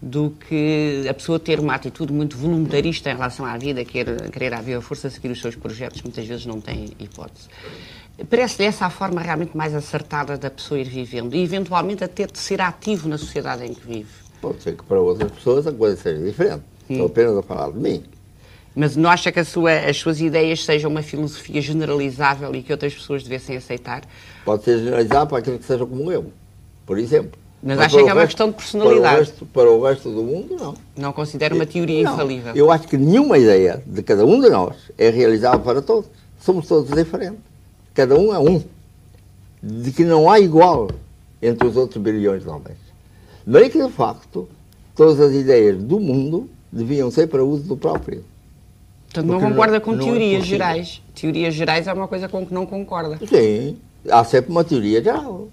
do 0.00 0.30
que 0.30 1.06
a 1.08 1.12
pessoa 1.12 1.38
ter 1.38 1.60
uma 1.60 1.74
atitude 1.74 2.12
muito 2.12 2.36
voluntarista 2.36 3.10
em 3.10 3.14
relação 3.14 3.44
à 3.44 3.58
vida, 3.58 3.84
querer, 3.84 4.30
querer 4.30 4.54
à 4.54 4.60
viva 4.60 4.80
força 4.80 5.10
seguir 5.10 5.30
os 5.30 5.40
seus 5.40 5.54
projetos, 5.54 6.00
muitas 6.00 6.26
vezes 6.26 6.46
não 6.46 6.60
tem 6.60 6.90
hipótese. 6.98 7.48
Parece-lhe 8.28 8.66
essa 8.66 8.86
a 8.86 8.90
forma 8.90 9.20
realmente 9.20 9.56
mais 9.56 9.74
acertada 9.74 10.36
da 10.36 10.50
pessoa 10.50 10.80
ir 10.80 10.88
vivendo 10.88 11.34
e, 11.34 11.42
eventualmente, 11.42 12.04
até 12.04 12.26
de 12.26 12.38
ser 12.38 12.60
ativo 12.60 13.08
na 13.08 13.18
sociedade 13.18 13.64
em 13.64 13.74
que 13.74 13.86
vive? 13.86 14.10
Pode 14.40 14.62
ser 14.62 14.76
que 14.76 14.84
para 14.84 15.00
outras 15.00 15.30
pessoas 15.30 15.66
a 15.66 15.72
coisa 15.72 15.96
seja 15.96 16.22
diferente. 16.22 16.62
Hum. 16.88 16.92
Estou 16.94 17.06
apenas 17.06 17.36
a 17.36 17.42
falar 17.42 17.70
de 17.70 17.78
mim. 17.78 18.02
Mas 18.74 18.96
não 18.96 19.10
acha 19.10 19.32
que 19.32 19.42
sua, 19.44 19.72
as 19.72 19.96
suas 19.96 20.20
ideias 20.20 20.64
sejam 20.64 20.90
uma 20.90 21.02
filosofia 21.02 21.60
generalizável 21.60 22.54
e 22.54 22.62
que 22.62 22.72
outras 22.72 22.94
pessoas 22.94 23.22
devessem 23.22 23.56
aceitar? 23.56 24.02
Pode 24.44 24.64
ser 24.64 24.78
generalizado 24.78 25.28
para 25.28 25.38
aqueles 25.38 25.60
que 25.60 25.66
sejam 25.66 25.86
como 25.86 26.10
eu, 26.12 26.32
por 26.86 26.98
exemplo. 26.98 27.38
Mas, 27.62 27.76
Mas 27.76 27.86
acha 27.86 27.96
que 27.96 28.08
é 28.08 28.12
uma 28.12 28.14
resto, 28.14 28.26
questão 28.26 28.48
de 28.48 28.54
personalidade? 28.54 29.02
Para 29.02 29.12
o, 29.12 29.18
resto, 29.18 29.46
para 29.46 29.70
o 29.70 29.82
resto 29.82 30.10
do 30.10 30.22
mundo, 30.22 30.56
não. 30.58 30.74
Não 30.96 31.12
considera 31.12 31.54
uma 31.54 31.66
teoria 31.66 32.02
não. 32.04 32.14
infalível? 32.14 32.54
Eu 32.54 32.70
acho 32.70 32.88
que 32.88 32.96
nenhuma 32.96 33.36
ideia 33.36 33.82
de 33.84 34.02
cada 34.02 34.24
um 34.24 34.40
de 34.40 34.48
nós 34.48 34.76
é 34.96 35.10
realizável 35.10 35.60
para 35.60 35.82
todos. 35.82 36.08
Somos 36.40 36.66
todos 36.66 36.90
diferentes. 36.90 37.40
Cada 37.92 38.18
um 38.18 38.32
é 38.32 38.38
um. 38.38 38.62
De 39.62 39.92
que 39.92 40.04
não 40.04 40.30
há 40.30 40.40
igual 40.40 40.88
entre 41.42 41.66
os 41.66 41.76
outros 41.76 42.02
bilhões 42.02 42.44
de 42.44 42.48
homens. 42.48 42.78
Bem 43.44 43.68
que, 43.68 43.82
de 43.82 43.92
facto, 43.92 44.48
todas 44.94 45.20
as 45.20 45.34
ideias 45.34 45.76
do 45.76 46.00
mundo 46.00 46.48
deviam 46.72 47.10
ser 47.10 47.26
para 47.26 47.44
uso 47.44 47.64
do 47.64 47.76
próprio. 47.76 48.24
Portanto, 49.12 49.26
não 49.26 49.40
concorda 49.40 49.74
não, 49.74 49.80
com 49.80 49.92
não 49.92 50.02
é 50.02 50.04
teorias 50.04 50.42
é 50.42 50.46
gerais. 50.46 51.02
Teorias 51.14 51.54
gerais 51.54 51.86
é 51.88 51.92
uma 51.92 52.06
coisa 52.06 52.28
com 52.28 52.46
que 52.46 52.54
não 52.54 52.64
concorda. 52.64 53.18
Sim, 53.26 53.76
há 54.08 54.22
sempre 54.22 54.52
uma 54.52 54.62
teoria 54.62 55.02
geral. 55.02 55.48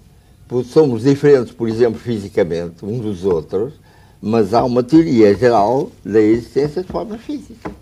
Somos 0.66 1.02
diferentes, 1.02 1.52
por 1.52 1.68
exemplo, 1.68 1.98
fisicamente, 1.98 2.84
uns 2.84 3.00
dos 3.00 3.24
outros, 3.24 3.74
mas 4.22 4.54
há 4.54 4.64
uma 4.64 4.82
teoria 4.82 5.34
geral 5.34 5.90
da 6.04 6.20
existência 6.20 6.82
de 6.82 6.88
formas 6.88 7.20
físicas. 7.20 7.72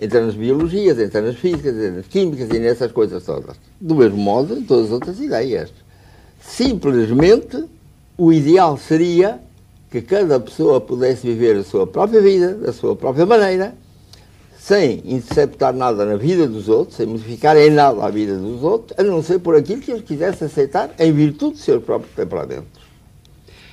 Entra 0.00 0.24
nas 0.24 0.36
biologias, 0.36 0.96
entra 0.98 1.20
nas 1.20 1.36
físicas, 1.36 1.74
entra 1.74 1.90
nas 1.90 2.06
químicas 2.06 2.48
e 2.48 2.58
nessas 2.60 2.92
coisas 2.92 3.24
todas. 3.24 3.56
Do 3.80 3.96
mesmo 3.96 4.16
modo, 4.16 4.56
em 4.56 4.62
todas 4.62 4.86
as 4.86 4.92
outras 4.92 5.18
ideias. 5.18 5.72
Simplesmente, 6.40 7.64
o 8.16 8.32
ideal 8.32 8.76
seria 8.78 9.40
que 9.90 10.00
cada 10.00 10.38
pessoa 10.38 10.80
pudesse 10.80 11.26
viver 11.26 11.56
a 11.56 11.64
sua 11.64 11.84
própria 11.84 12.20
vida, 12.22 12.54
da 12.54 12.72
sua 12.72 12.94
própria 12.94 13.26
maneira, 13.26 13.74
sem 14.68 15.00
interceptar 15.06 15.72
nada 15.72 16.04
na 16.04 16.16
vida 16.16 16.46
dos 16.46 16.68
outros, 16.68 16.98
sem 16.98 17.06
modificar 17.06 17.56
em 17.56 17.70
nada 17.70 18.04
a 18.04 18.10
vida 18.10 18.36
dos 18.36 18.62
outros, 18.62 18.98
a 18.98 19.02
não 19.02 19.22
ser 19.22 19.38
por 19.38 19.56
aquilo 19.56 19.80
que 19.80 19.90
eles 19.90 20.04
quisessem 20.04 20.46
aceitar 20.46 20.90
em 20.98 21.10
virtude 21.10 21.52
dos 21.52 21.62
seus 21.62 21.82
próprios 21.82 22.14
temperamentos. 22.14 22.68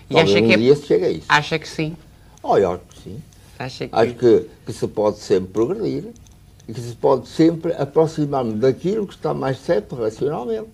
E 0.09 0.13
Talvez 0.13 0.31
acha 0.37 0.45
um 0.45 0.47
que 0.47 0.53
é 0.53 0.57
dia 0.57 0.71
é... 0.71 0.75
se 0.75 0.85
chega 0.85 1.05
a 1.07 1.09
isso. 1.09 1.25
Acha 1.27 1.59
que 1.59 1.67
sim? 1.67 1.97
Oh, 2.41 2.57
eu 2.57 2.71
acho 2.71 2.81
que 2.87 3.01
sim. 3.03 3.21
Acha 3.59 3.87
que... 3.89 3.93
Acho 3.93 4.13
que, 4.13 4.45
que 4.65 4.71
se 4.71 4.87
pode 4.87 5.17
sempre 5.17 5.51
progredir 5.51 6.05
e 6.65 6.73
que 6.73 6.79
se 6.79 6.95
pode 6.95 7.27
sempre 7.27 7.73
aproximar-nos 7.73 8.57
daquilo 8.57 9.05
que 9.05 9.15
está 9.15 9.33
mais 9.33 9.57
certo 9.59 9.97
racionalmente. 9.97 10.69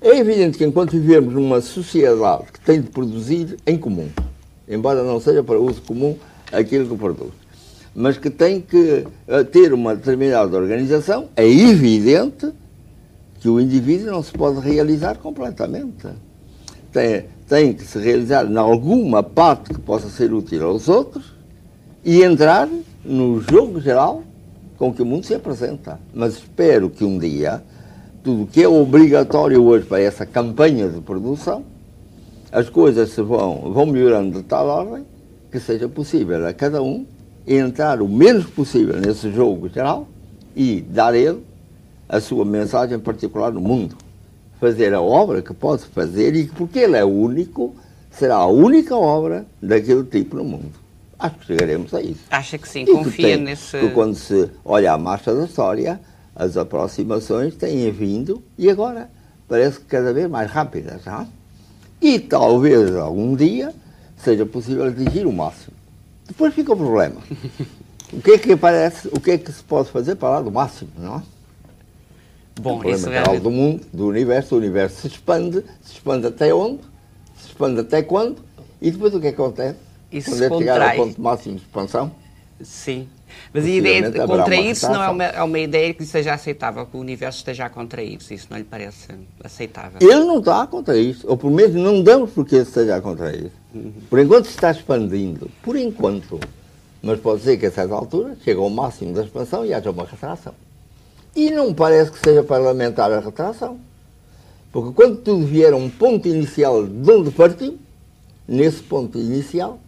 É 0.00 0.16
evidente 0.16 0.56
que 0.56 0.64
enquanto 0.64 0.92
vivemos 0.92 1.34
numa 1.34 1.60
sociedade 1.60 2.44
que 2.50 2.60
tem 2.60 2.80
de 2.80 2.88
produzir 2.88 3.58
em 3.66 3.76
comum, 3.76 4.08
embora 4.66 5.02
não 5.02 5.20
seja 5.20 5.42
para 5.42 5.58
uso 5.58 5.82
comum 5.82 6.16
aquilo 6.50 6.88
que 6.88 6.96
produz, 6.96 7.32
mas 7.98 8.16
que 8.16 8.30
tem 8.30 8.60
que 8.60 9.04
eh, 9.26 9.42
ter 9.42 9.72
uma 9.72 9.96
determinada 9.96 10.56
organização, 10.56 11.30
é 11.34 11.44
evidente 11.44 12.48
que 13.40 13.48
o 13.48 13.58
indivíduo 13.58 14.12
não 14.12 14.22
se 14.22 14.30
pode 14.30 14.60
realizar 14.60 15.16
completamente. 15.18 16.06
Tem, 16.92 17.24
tem 17.48 17.72
que 17.72 17.82
se 17.82 17.98
realizar 17.98 18.46
em 18.46 18.56
alguma 18.56 19.20
parte 19.20 19.74
que 19.74 19.80
possa 19.80 20.08
ser 20.08 20.32
útil 20.32 20.64
aos 20.64 20.88
outros 20.88 21.34
e 22.04 22.22
entrar 22.22 22.68
no 23.04 23.40
jogo 23.40 23.80
geral 23.80 24.22
com 24.76 24.94
que 24.94 25.02
o 25.02 25.06
mundo 25.06 25.26
se 25.26 25.34
apresenta. 25.34 25.98
Mas 26.14 26.34
espero 26.34 26.88
que 26.88 27.04
um 27.04 27.18
dia, 27.18 27.64
tudo 28.22 28.44
o 28.44 28.46
que 28.46 28.62
é 28.62 28.68
obrigatório 28.68 29.60
hoje 29.64 29.86
para 29.86 30.00
essa 30.00 30.24
campanha 30.24 30.88
de 30.88 31.00
produção, 31.00 31.64
as 32.52 32.70
coisas 32.70 33.10
se 33.10 33.22
vão, 33.22 33.72
vão 33.72 33.86
melhorando 33.86 34.38
de 34.38 34.44
tal 34.44 34.68
ordem 34.68 35.04
que 35.50 35.58
seja 35.58 35.88
possível 35.88 36.46
a 36.46 36.52
cada 36.52 36.80
um 36.80 37.04
entrar 37.56 38.02
o 38.02 38.08
menos 38.08 38.46
possível 38.46 39.00
nesse 39.00 39.32
jogo 39.32 39.68
geral 39.68 40.06
e 40.54 40.80
dar 40.80 41.14
ele 41.14 41.42
a 42.08 42.20
sua 42.20 42.44
mensagem 42.44 42.98
particular 42.98 43.52
no 43.52 43.60
mundo. 43.60 43.96
Fazer 44.60 44.92
a 44.92 45.00
obra 45.00 45.40
que 45.40 45.54
pode 45.54 45.84
fazer 45.84 46.34
e 46.34 46.46
porque 46.46 46.80
ele 46.80 46.96
é 46.96 47.04
único, 47.04 47.74
será 48.10 48.36
a 48.36 48.46
única 48.46 48.96
obra 48.96 49.46
daquele 49.62 50.04
tipo 50.04 50.36
no 50.36 50.44
mundo. 50.44 50.72
Acho 51.18 51.36
que 51.36 51.46
chegaremos 51.46 51.94
a 51.94 52.00
isso. 52.00 52.20
Acha 52.30 52.58
que 52.58 52.68
sim, 52.68 52.82
e 52.82 52.86
confia 52.86 53.10
que 53.10 53.22
tem, 53.22 53.36
nesse. 53.38 53.78
Que 53.78 53.90
quando 53.90 54.14
se 54.14 54.50
olha 54.64 54.92
a 54.92 54.98
marcha 54.98 55.34
da 55.34 55.44
história, 55.44 56.00
as 56.34 56.56
aproximações 56.56 57.56
têm 57.56 57.90
vindo 57.90 58.42
e 58.56 58.70
agora 58.70 59.10
parece 59.48 59.80
que 59.80 59.86
cada 59.86 60.12
vez 60.12 60.28
mais 60.28 60.50
rápidas. 60.50 61.04
Não? 61.04 61.26
E 62.00 62.20
talvez 62.20 62.94
algum 62.94 63.34
dia 63.34 63.74
seja 64.16 64.46
possível 64.46 64.84
atingir 64.84 65.26
o 65.26 65.32
máximo. 65.32 65.77
Depois 66.28 66.54
fica 66.54 66.72
o 66.72 66.76
problema. 66.76 67.20
O 68.10 68.22
que 68.22 68.30
é 68.30 68.38
que 68.38 68.56
parece, 68.56 69.06
o 69.08 69.20
que 69.20 69.32
é 69.32 69.36
que 69.36 69.52
se 69.52 69.62
pode 69.62 69.90
fazer 69.90 70.14
para 70.16 70.30
lá 70.30 70.40
do 70.40 70.50
máximo, 70.50 70.90
não 70.96 71.16
é? 71.16 71.22
Bom, 72.58 72.76
o 72.76 72.78
problema 72.78 73.10
geral 73.10 73.34
é... 73.34 73.40
do 73.40 73.50
mundo, 73.50 73.86
do 73.92 74.06
universo, 74.06 74.54
o 74.54 74.58
universo 74.58 75.02
se 75.02 75.08
expande, 75.08 75.62
se 75.82 75.92
expande 75.92 76.26
até 76.26 76.52
onde, 76.54 76.80
se 77.36 77.48
expande 77.48 77.80
até 77.80 78.02
quando, 78.02 78.42
e 78.80 78.90
depois 78.90 79.14
o 79.14 79.20
que 79.20 79.28
acontece? 79.28 79.78
Isso 80.10 80.30
quando 80.30 80.42
é 80.42 80.58
chegar 80.58 80.80
ao 80.80 80.96
ponto 80.96 81.20
máximo 81.20 81.56
de 81.56 81.62
expansão? 81.62 82.10
Sim. 82.62 83.08
Mas 83.52 83.64
a 83.64 83.68
ideia 83.68 84.10
de 84.10 84.26
contrair-se 84.26 84.86
não 84.86 85.02
é 85.02 85.08
uma, 85.08 85.24
é 85.24 85.42
uma 85.42 85.58
ideia 85.58 85.94
que 85.94 86.04
seja 86.04 86.34
aceitável, 86.34 86.86
que 86.86 86.96
o 86.96 87.00
universo 87.00 87.38
esteja 87.38 87.66
a 87.66 87.70
contrair-se. 87.70 88.34
Isso 88.34 88.46
não 88.50 88.58
lhe 88.58 88.64
parece 88.64 89.08
aceitável? 89.42 89.98
Ele 90.00 90.24
não 90.24 90.38
está 90.38 90.62
a 90.62 90.66
contrair-se, 90.66 91.26
ou 91.26 91.36
pelo 91.36 91.52
menos 91.52 91.74
não 91.74 92.02
damos 92.02 92.30
porque 92.30 92.56
esteja 92.56 92.96
a 92.96 93.00
contrair. 93.00 93.50
Uhum. 93.74 93.92
Por 94.08 94.18
enquanto 94.18 94.46
se 94.46 94.52
está 94.52 94.70
expandindo. 94.70 95.50
Por 95.62 95.76
enquanto. 95.76 96.38
Mas 97.02 97.20
pode 97.20 97.42
ser 97.42 97.56
que 97.56 97.66
a 97.66 97.70
certa 97.70 97.94
altura 97.94 98.36
chegue 98.44 98.58
ao 98.58 98.68
máximo 98.70 99.12
da 99.12 99.22
expansão 99.22 99.64
e 99.64 99.72
haja 99.72 99.90
uma 99.90 100.04
retração. 100.04 100.54
E 101.34 101.50
não 101.50 101.72
parece 101.72 102.10
que 102.10 102.18
seja 102.18 102.42
parlamentar 102.42 103.12
a 103.12 103.20
retração. 103.20 103.78
Porque 104.72 104.92
quando 104.94 105.18
tudo 105.18 105.46
vier 105.46 105.72
a 105.72 105.76
um 105.76 105.88
ponto 105.88 106.28
inicial 106.28 106.84
de 106.84 107.10
onde 107.10 107.30
partiu, 107.30 107.78
nesse 108.46 108.82
ponto 108.82 109.18
inicial, 109.18 109.78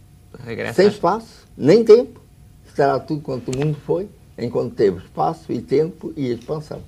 Regressa. 0.44 0.75
sem 0.75 0.88
espaço, 0.88 1.47
nem 1.56 1.85
tempo, 1.85 2.20
estará 2.71 2.99
tudo 2.99 3.21
quanto 3.21 3.50
o 3.50 3.57
mundo 3.57 3.77
foi, 3.85 4.09
enquanto 4.39 4.75
teve 4.75 4.99
espaço 4.99 5.53
e 5.53 5.61
tempo 5.61 6.12
e 6.17 6.31
expansão. 6.31 6.81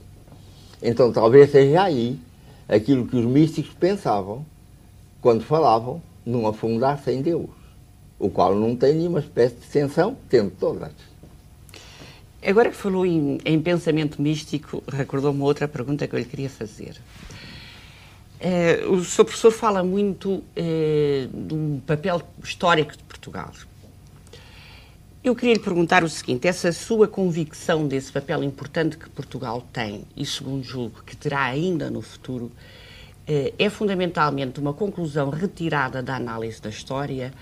Então 0.83 1.12
talvez 1.12 1.51
seja 1.51 1.83
aí 1.83 2.19
aquilo 2.69 3.07
que 3.07 3.17
os 3.17 3.25
místicos 3.25 3.73
pensavam 3.75 4.45
quando 5.21 5.45
falavam 5.45 6.03
num 6.25 6.47
afundar 6.47 7.03
sem 7.03 7.23
Deus, 7.23 7.51
o 8.19 8.31
qual 8.31 8.55
não 8.55 8.75
tem 8.75 8.95
nenhuma 8.95 9.21
espécie 9.21 9.55
de 9.57 9.62
extensão, 9.62 10.17
tendo 10.29 10.51
todas. 10.51 10.93
Agora 12.45 12.71
que 12.71 12.77
falou 12.77 13.07
em, 13.07 13.39
em 13.45 13.61
pensamento 13.61 14.21
místico, 14.21 14.83
recordou-me 14.89 15.41
outra 15.43 15.69
pergunta 15.69 16.09
que 16.09 16.15
eu 16.15 16.19
lhe 16.19 16.25
queria 16.25 16.51
fazer. 16.51 16.97
Uh, 18.41 18.95
o 18.95 19.05
seu 19.05 19.25
professor 19.25 19.53
fala 19.53 19.85
muito 19.85 20.43
de 20.57 21.55
um 21.55 21.81
papel 21.87 22.21
histórico 22.43 22.97
de 22.97 23.05
Portugal. 23.05 23.53
Eu 25.25 25.37
queria 25.37 25.55
lhe 25.55 25.61
perguntar 25.61 26.02
o 26.02 26.09
seguinte: 26.09 26.49
essa 26.49 26.73
sua 26.73 27.07
convicção 27.07 27.87
desse 27.87 28.11
papel 28.11 28.43
importante 28.43 28.99
que 28.99 29.09
Portugal 29.09 29.62
tem, 29.73 30.05
e 30.17 30.26
segundo 30.26 30.64
julgo 30.64 31.02
que 31.05 31.17
terá 31.17 31.45
ainda 31.45 31.88
no 31.88 32.02
futuro, 32.02 32.47
uh, 32.47 33.55
é 33.57 33.71
fundamentalmente 33.71 34.59
uma 34.59 34.75
conclusão 34.75 35.31
retirada 35.31 36.02
da 36.02 36.17
análise 36.17 36.61
da 36.61 36.71
história 36.71 37.33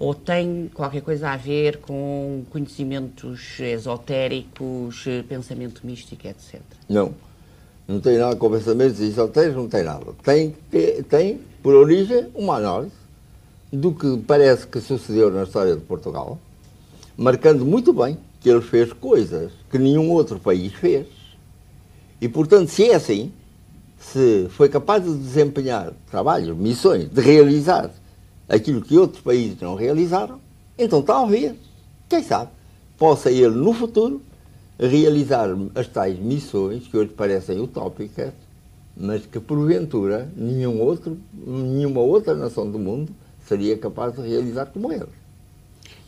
ou 0.00 0.14
tem 0.14 0.68
qualquer 0.74 1.00
coisa 1.00 1.30
a 1.30 1.36
ver 1.36 1.78
com 1.78 2.44
conhecimentos 2.50 3.58
esotéricos, 3.60 5.04
pensamento 5.28 5.84
místico, 5.84 6.26
etc? 6.26 6.60
Não. 6.88 7.14
Não 7.86 8.00
tem 8.00 8.18
nada 8.18 8.36
com 8.36 8.50
pensamentos 8.50 9.00
esotéricos, 9.00 9.56
não 9.56 9.68
tem 9.68 9.82
nada. 9.82 10.06
Tem, 10.22 10.54
tem, 11.08 11.40
por 11.62 11.74
origem, 11.74 12.28
uma 12.34 12.56
análise 12.56 12.92
do 13.72 13.92
que 13.92 14.18
parece 14.18 14.66
que 14.66 14.80
sucedeu 14.80 15.32
na 15.32 15.42
história 15.42 15.74
de 15.74 15.80
Portugal, 15.80 16.38
marcando 17.18 17.66
muito 17.66 17.92
bem 17.92 18.16
que 18.40 18.48
ele 18.48 18.60
fez 18.60 18.92
coisas 18.92 19.50
que 19.68 19.76
nenhum 19.76 20.08
outro 20.12 20.38
país 20.38 20.72
fez. 20.72 21.08
E, 22.20 22.28
portanto, 22.28 22.68
se 22.68 22.90
é 22.90 22.94
assim, 22.94 23.32
se 23.98 24.46
foi 24.50 24.68
capaz 24.68 25.02
de 25.02 25.12
desempenhar 25.12 25.92
trabalhos, 26.08 26.56
missões, 26.56 27.08
de 27.10 27.20
realizar 27.20 27.90
aquilo 28.48 28.80
que 28.80 28.96
outros 28.96 29.20
países 29.20 29.60
não 29.60 29.74
realizaram, 29.74 30.40
então 30.78 31.02
talvez, 31.02 31.56
quem 32.08 32.22
sabe, 32.22 32.52
possa 32.96 33.32
ele 33.32 33.48
no 33.48 33.72
futuro 33.72 34.22
realizar 34.78 35.48
as 35.74 35.88
tais 35.88 36.16
missões 36.20 36.86
que 36.86 36.96
hoje 36.96 37.10
parecem 37.10 37.60
utópicas, 37.60 38.32
mas 38.96 39.26
que 39.26 39.40
porventura 39.40 40.30
nenhum 40.36 40.80
outro, 40.80 41.18
nenhuma 41.34 42.00
outra 42.00 42.34
nação 42.34 42.70
do 42.70 42.78
mundo 42.78 43.12
seria 43.46 43.76
capaz 43.76 44.14
de 44.14 44.22
realizar 44.22 44.66
como 44.66 44.92
ele. 44.92 45.17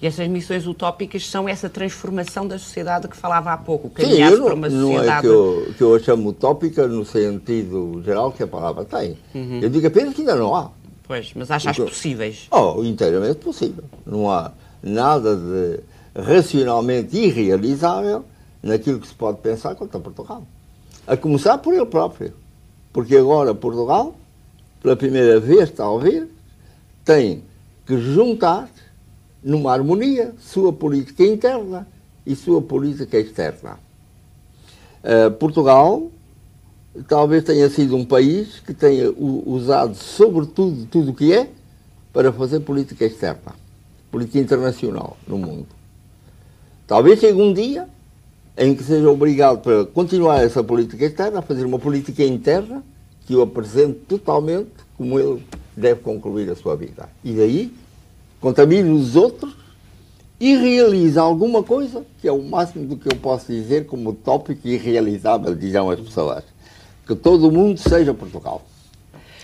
E 0.03 0.07
essas 0.07 0.27
missões 0.29 0.67
utópicas 0.67 1.27
são 1.29 1.47
essa 1.47 1.69
transformação 1.69 2.49
da 2.49 2.59
sociedade 2.59 3.07
que 3.07 3.17
falava 3.17 3.53
há 3.53 3.59
pouco, 3.59 3.91
caminhar 3.91 4.33
para 4.33 4.55
uma 4.55 4.71
sociedade... 4.71 5.07
Não 5.07 5.13
é 5.13 5.21
que 5.21 5.27
eu, 5.27 5.75
que 5.77 5.83
eu 5.83 6.01
chamo 6.01 6.31
utópica 6.31 6.87
no 6.89 7.05
sentido 7.05 8.03
geral 8.03 8.33
que 8.33 8.43
a 8.43 8.47
palavra 8.47 8.85
tem. 8.85 9.19
Uhum. 9.35 9.61
Eu 9.61 9.69
digo 9.69 9.87
apenas 9.87 10.15
que 10.15 10.23
ainda 10.23 10.37
não 10.37 10.57
há. 10.57 10.71
Pois, 11.07 11.33
mas 11.35 11.51
achas 11.51 11.77
Porque, 11.77 11.91
possíveis? 11.91 12.49
Oh, 12.51 12.83
inteiramente 12.83 13.37
possível. 13.41 13.85
Não 14.07 14.31
há 14.31 14.53
nada 14.83 15.37
de 15.37 15.81
racionalmente 16.19 17.17
irrealizável 17.17 18.25
naquilo 18.63 19.01
que 19.01 19.09
se 19.09 19.15
pode 19.15 19.39
pensar 19.39 19.75
contra 19.75 20.01
Portugal. 20.01 20.43
A 21.07 21.17
começar 21.17 21.59
por 21.59 21.75
ele 21.75 21.87
próprio. 21.87 22.33
Porque 22.93 23.17
agora 23.17 23.55
Portugal, 23.55 24.15
pela 24.83 24.97
primeira 24.97 25.39
vez, 25.39 25.71
talvez, 25.71 26.27
tem 27.05 27.43
que 27.87 27.99
juntar 27.99 28.71
numa 29.43 29.73
harmonia 29.73 30.35
sua 30.39 30.73
política 30.73 31.25
interna 31.25 31.87
e 32.27 32.37
sua 32.37 32.61
política 32.61 33.19
externa. 33.19 33.79
Uh, 35.03 35.31
Portugal 35.33 36.11
talvez 37.09 37.45
tenha 37.45 37.69
sido 37.71 37.97
um 37.97 38.05
país 38.05 38.61
que 38.61 38.75
tenha 38.75 39.11
usado, 39.17 39.95
sobretudo, 39.95 40.87
tudo 40.87 41.13
o 41.13 41.15
que 41.15 41.33
é 41.33 41.49
para 42.13 42.33
fazer 42.33 42.61
política 42.61 43.05
externa, 43.05 43.55
política 44.11 44.39
internacional 44.39 45.17
no 45.27 45.39
mundo. 45.39 45.69
Talvez 46.87 47.21
chegue 47.21 47.41
um 47.41 47.53
dia 47.53 47.89
em 48.57 48.75
que 48.75 48.83
seja 48.83 49.09
obrigado 49.09 49.61
para 49.61 49.85
continuar 49.87 50.43
essa 50.43 50.63
política 50.63 51.05
externa 51.05 51.39
a 51.39 51.43
fazer 51.43 51.65
uma 51.65 51.79
política 51.79 52.25
interna 52.25 52.83
que 53.27 53.35
o 53.35 53.43
apresente 53.43 54.01
totalmente 54.09 54.73
como 54.97 55.19
ele 55.19 55.43
deve 55.77 56.01
concluir 56.01 56.51
a 56.51 56.57
sua 56.57 56.77
vida. 56.77 57.09
E 57.23 57.33
daí 57.33 57.73
contamine 58.41 58.91
os 58.91 59.17
outros 59.17 59.55
e 60.41 60.57
realiza 60.57 61.21
alguma 61.21 61.63
coisa 61.63 62.05
que 62.21 62.27
é 62.27 62.33
o 62.33 62.43
máximo 62.43 62.87
do 62.87 62.97
que 62.97 63.13
eu 63.13 63.17
posso 63.17 63.47
dizer 63.47 63.87
como 63.87 64.15
tópico 64.15 64.67
irrealizável, 64.67 65.55
dirão 65.55 65.91
as 65.91 66.01
pessoas 66.01 66.45
que 67.07 67.15
todo 67.15 67.51
mundo 67.51 67.79
seja 67.79 68.15
Portugal. 68.15 68.65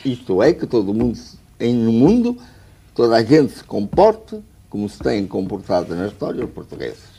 Isto 0.04 0.42
é, 0.42 0.52
que 0.52 0.66
todo 0.66 0.94
mundo, 0.94 1.18
em, 1.58 1.74
no 1.74 1.92
mundo, 1.92 2.38
toda 2.94 3.16
a 3.16 3.24
gente 3.24 3.54
se 3.54 3.64
comporte 3.64 4.38
como 4.70 4.88
se 4.88 4.98
tem 5.00 5.26
comportado 5.26 5.94
na 5.94 6.06
história 6.06 6.44
os 6.44 6.50
portugueses. 6.50 7.16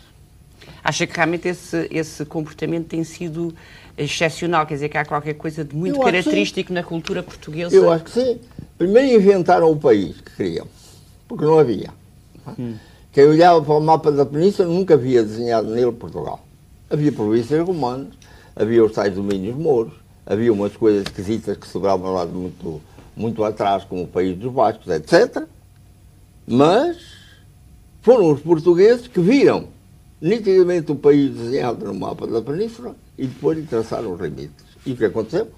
Acha 0.84 1.06
que 1.06 1.14
realmente 1.14 1.50
esse, 1.50 1.88
esse 1.92 2.24
comportamento 2.24 2.88
tem 2.88 3.04
sido 3.04 3.54
excepcional? 3.98 4.66
Quer 4.66 4.76
dizer, 4.76 4.90
que 4.90 4.98
há 4.98 5.04
qualquer 5.04 5.34
coisa 5.34 5.66
de 5.66 5.76
muito 5.76 6.00
característico 6.00 6.72
na 6.72 6.82
cultura 6.82 7.22
portuguesa? 7.22 7.76
Eu 7.76 7.92
acho 7.92 8.06
que 8.06 8.12
sim. 8.12 8.40
Primeiro 8.78 9.22
inventaram 9.22 9.70
o 9.70 9.76
país 9.76 10.22
que 10.22 10.36
queriam. 10.36 10.68
Porque 11.28 11.46
não 11.46 11.60
havia. 11.60 11.90
Hum. 12.58 12.76
Quem 13.12 13.26
olhava 13.26 13.62
para 13.62 13.74
o 13.74 13.82
mapa 13.82 14.12
da 14.12 14.26
Península 14.26 14.68
nunca 14.68 14.94
havia 14.94 15.24
desenhado 15.24 15.70
nele 15.70 15.92
Portugal. 15.92 16.40
Havia 16.90 17.12
províncias 17.12 17.66
romanas, 17.66 18.14
havia 18.56 18.84
os 18.84 18.92
tais 18.92 19.14
domínios 19.14 19.56
mouros, 19.56 19.94
havia 20.26 20.54
umas 20.54 20.76
coisas 20.76 21.04
esquisitas 21.04 21.58
que 21.58 21.68
sobravam 21.68 22.14
lá 22.14 22.26
muito, 22.26 22.82
muito 23.16 23.44
atrás, 23.44 23.84
como 23.84 24.04
o 24.04 24.08
país 24.08 24.38
dos 24.38 24.54
Bascos, 24.54 24.88
etc. 24.88 25.44
Mas 26.46 26.98
foram 28.02 28.32
os 28.32 28.40
portugueses 28.40 29.08
que 29.08 29.20
viram 29.20 29.68
nitidamente 30.22 30.92
o 30.92 30.96
país 30.96 31.34
desenhado 31.36 31.86
no 31.86 31.94
mapa 31.94 32.26
da 32.26 32.42
Península 32.42 32.96
e 33.18 33.28
depois 33.28 33.58
lhe 33.58 33.66
traçaram 33.66 34.14
os 34.14 34.22
limites. 34.22 34.66
E 34.86 34.94
o 34.94 34.96
que 34.96 35.06
aconteceu? 35.06 35.50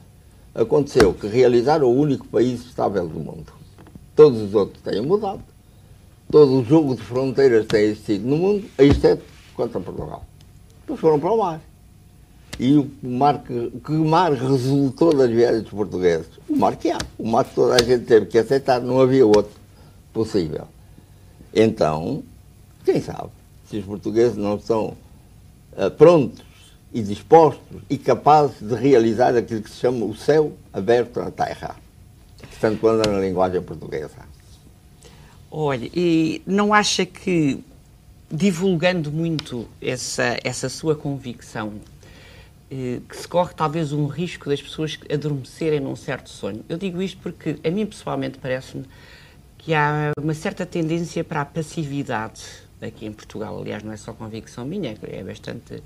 Aconteceu 0.54 1.14
que 1.14 1.28
realizaram 1.28 1.88
o 1.88 1.96
único 1.96 2.26
país 2.28 2.66
estável 2.66 3.08
do 3.08 3.20
mundo. 3.20 3.54
Todos 4.16 4.42
os 4.42 4.54
outros 4.54 4.82
têm 4.82 5.02
mudado. 5.02 5.44
Todo 6.32 6.60
o 6.60 6.64
jogo 6.64 6.96
de 6.96 7.02
fronteiras 7.02 7.66
tem 7.66 7.86
existido 7.86 8.28
no 8.28 8.38
mundo, 8.38 8.70
exceto 8.78 9.24
quanto 9.56 9.80
a 9.80 9.82
Portugal. 9.82 10.24
Depois 10.82 11.00
foram 11.00 11.20
para 11.20 11.32
o 11.32 11.38
mar. 11.38 11.62
E 12.60 12.78
o 12.78 12.92
mar 13.02 13.42
que, 13.42 13.72
que 13.84 13.92
mar 13.94 14.34
resultou 14.34 15.12
das 15.16 15.32
viagens 15.32 15.64
dos 15.64 15.72
portugueses? 15.72 16.28
O 16.48 16.56
mar 16.56 16.76
que 16.76 16.92
há. 16.92 17.00
O 17.18 17.28
mar 17.28 17.46
que 17.46 17.56
toda 17.56 17.76
a 17.76 17.84
gente 17.84 18.06
teve 18.06 18.28
que 18.28 18.38
aceitar, 18.38 18.80
não 18.80 19.02
havia 19.02 19.26
outro 19.26 19.52
possível. 20.14 20.68
Então, 21.52 22.22
quem 22.86 23.02
sabe, 23.02 23.30
se 23.68 23.78
os 23.78 23.86
portugueses 23.86 24.38
não 24.38 24.58
estão 24.58 24.96
uh, 25.74 25.90
prontos 25.98 26.44
e 26.94 27.02
dispostos 27.02 27.82
e 27.90 27.98
capazes 27.98 28.60
de 28.60 28.76
realizar 28.76 29.36
aquilo 29.36 29.64
que 29.64 29.70
se 29.70 29.78
chama 29.78 30.06
o 30.06 30.16
céu 30.16 30.54
aberto 30.72 31.20
à 31.22 31.32
terra, 31.32 31.76
portanto, 32.40 32.80
quando 32.80 33.08
na 33.08 33.20
linguagem 33.20 33.62
portuguesa. 33.64 34.29
Olha, 35.52 35.90
e 35.94 36.42
não 36.46 36.74
acha 36.74 37.06
que 37.06 37.64
divulgando 38.32 39.12
muito 39.12 39.68
essa, 39.82 40.38
essa 40.44 40.70
sua 40.70 40.96
convicção, 40.96 41.74
eh, 42.70 43.00
que 43.10 43.18
se 43.18 43.28
corre 43.28 43.54
talvez 43.56 43.92
um 43.92 44.06
risco 44.06 44.48
das 44.48 44.62
pessoas 44.62 45.00
adormecerem 45.12 45.80
num 45.80 45.96
certo 45.96 46.30
sonho. 46.30 46.64
Eu 46.70 46.78
digo 46.78 47.02
isto 47.02 47.18
porque 47.18 47.58
a 47.64 47.72
mim 47.72 47.86
pessoalmente 47.88 48.38
parece-me 48.38 48.86
que 49.58 49.74
há 49.74 50.12
uma 50.22 50.36
certa 50.36 50.68
tendência 50.68 51.24
para 51.24 51.42
a 51.42 51.46
passividade 51.46 52.44
aqui 52.80 53.08
em 53.08 53.12
Portugal. 53.12 53.60
Aliás, 53.60 53.82
não 53.82 53.92
é 53.92 53.98
só 53.98 54.14
convicção 54.14 54.66
minha, 54.66 54.96
é 55.02 55.24
bastante 55.24 55.82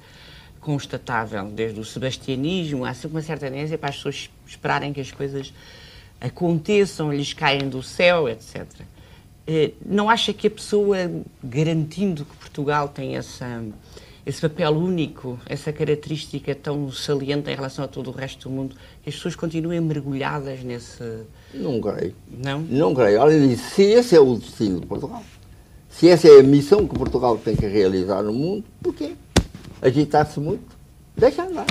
constatável. 0.60 1.46
Desde 1.46 1.79
o 1.79 1.86
sebastianismo, 1.86 2.84
há 2.84 2.93
sempre 2.93 3.15
uma 3.15 3.22
certa 3.22 3.50
tendência 3.50 3.77
para 3.77 3.89
as 3.89 3.96
pessoas 3.96 4.29
esperarem 4.46 4.91
que 4.91 5.00
as 5.00 5.12
coisas 5.12 5.53
aconteçam, 6.20 7.14
lhes 7.14 7.33
caem 7.33 7.70
do 7.70 7.81
céu, 7.81 8.27
etc. 8.27 8.66
Eh, 9.46 9.72
não 9.86 10.10
acha 10.10 10.34
que 10.34 10.48
a 10.48 10.51
pessoa, 10.51 10.98
garantindo 11.44 12.24
que 12.24 12.36
Portugal 12.38 12.88
tem 12.88 13.18
essa, 13.18 13.62
esse 14.25 14.40
papel 14.40 14.72
único, 14.72 15.38
essa 15.46 15.74
característica 15.74 16.56
tão 16.56 16.90
saliente 16.92 17.50
em 17.50 17.56
relação 17.56 17.84
a 17.84 17.88
todo 17.88 18.10
o 18.10 18.14
resto 18.14 18.48
do 18.48 18.56
mundo, 18.56 18.75
que 19.01 19.10
as 19.10 19.16
pessoas 19.16 19.36
continuem 19.36 19.82
mergulhadas 19.82 20.64
nesse. 20.64 21.03
Não 21.53 21.82
creio. 21.82 22.16
Não? 22.29 22.62
Não 22.62 22.96
creio. 22.96 23.20
Olha, 23.20 23.58
se 23.58 23.84
esse 23.84 24.16
é 24.16 24.20
o 24.20 24.36
destino 24.36 24.79
de 24.79 24.88
Portugal, 24.88 25.24
se 25.90 26.08
essa 26.08 26.27
é 26.27 26.40
a 26.40 26.44
missão 26.44 26.88
que 26.88 26.98
Portugal 26.98 27.38
tem 27.38 27.56
que 27.56 27.68
realizar 27.68 28.24
no 28.24 28.34
mundo, 28.34 28.64
porquê? 28.82 29.14
Agitar-se 29.82 30.40
muito? 30.40 30.64
Deixa 31.18 31.44
andar. 31.44 31.68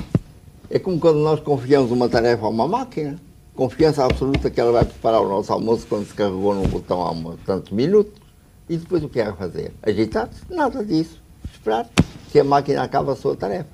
É 0.69 0.79
como 0.79 1.01
quando 1.01 1.19
nós 1.21 1.41
confiamos 1.41 1.91
uma 1.91 2.09
tarefa 2.09 2.45
a 2.45 2.49
uma 2.49 2.69
máquina 2.69 3.19
confiança 3.55 4.05
absoluta 4.05 4.51
que 4.51 4.61
ela 4.61 4.73
vai 4.73 4.85
preparar 4.85 5.21
o 5.21 5.29
nosso 5.29 5.53
almoço 5.53 5.87
quando 5.87 6.07
se 6.07 6.15
carregou 6.15 6.55
num 6.55 6.67
botão 6.67 7.07
há 7.07 7.37
tantos 7.45 7.73
minutos. 7.73 8.21
E 8.69 8.77
depois 8.77 9.03
o 9.03 9.09
que 9.09 9.21
é 9.21 9.33
fazer? 9.33 9.73
Agitar-se? 9.83 10.43
Nada 10.49 10.85
disso. 10.85 11.21
Esperar 11.53 11.88
que 12.31 12.38
a 12.38 12.45
máquina 12.45 12.83
acabe 12.83 13.11
a 13.11 13.17
sua 13.17 13.37
tarefa. 13.37 13.69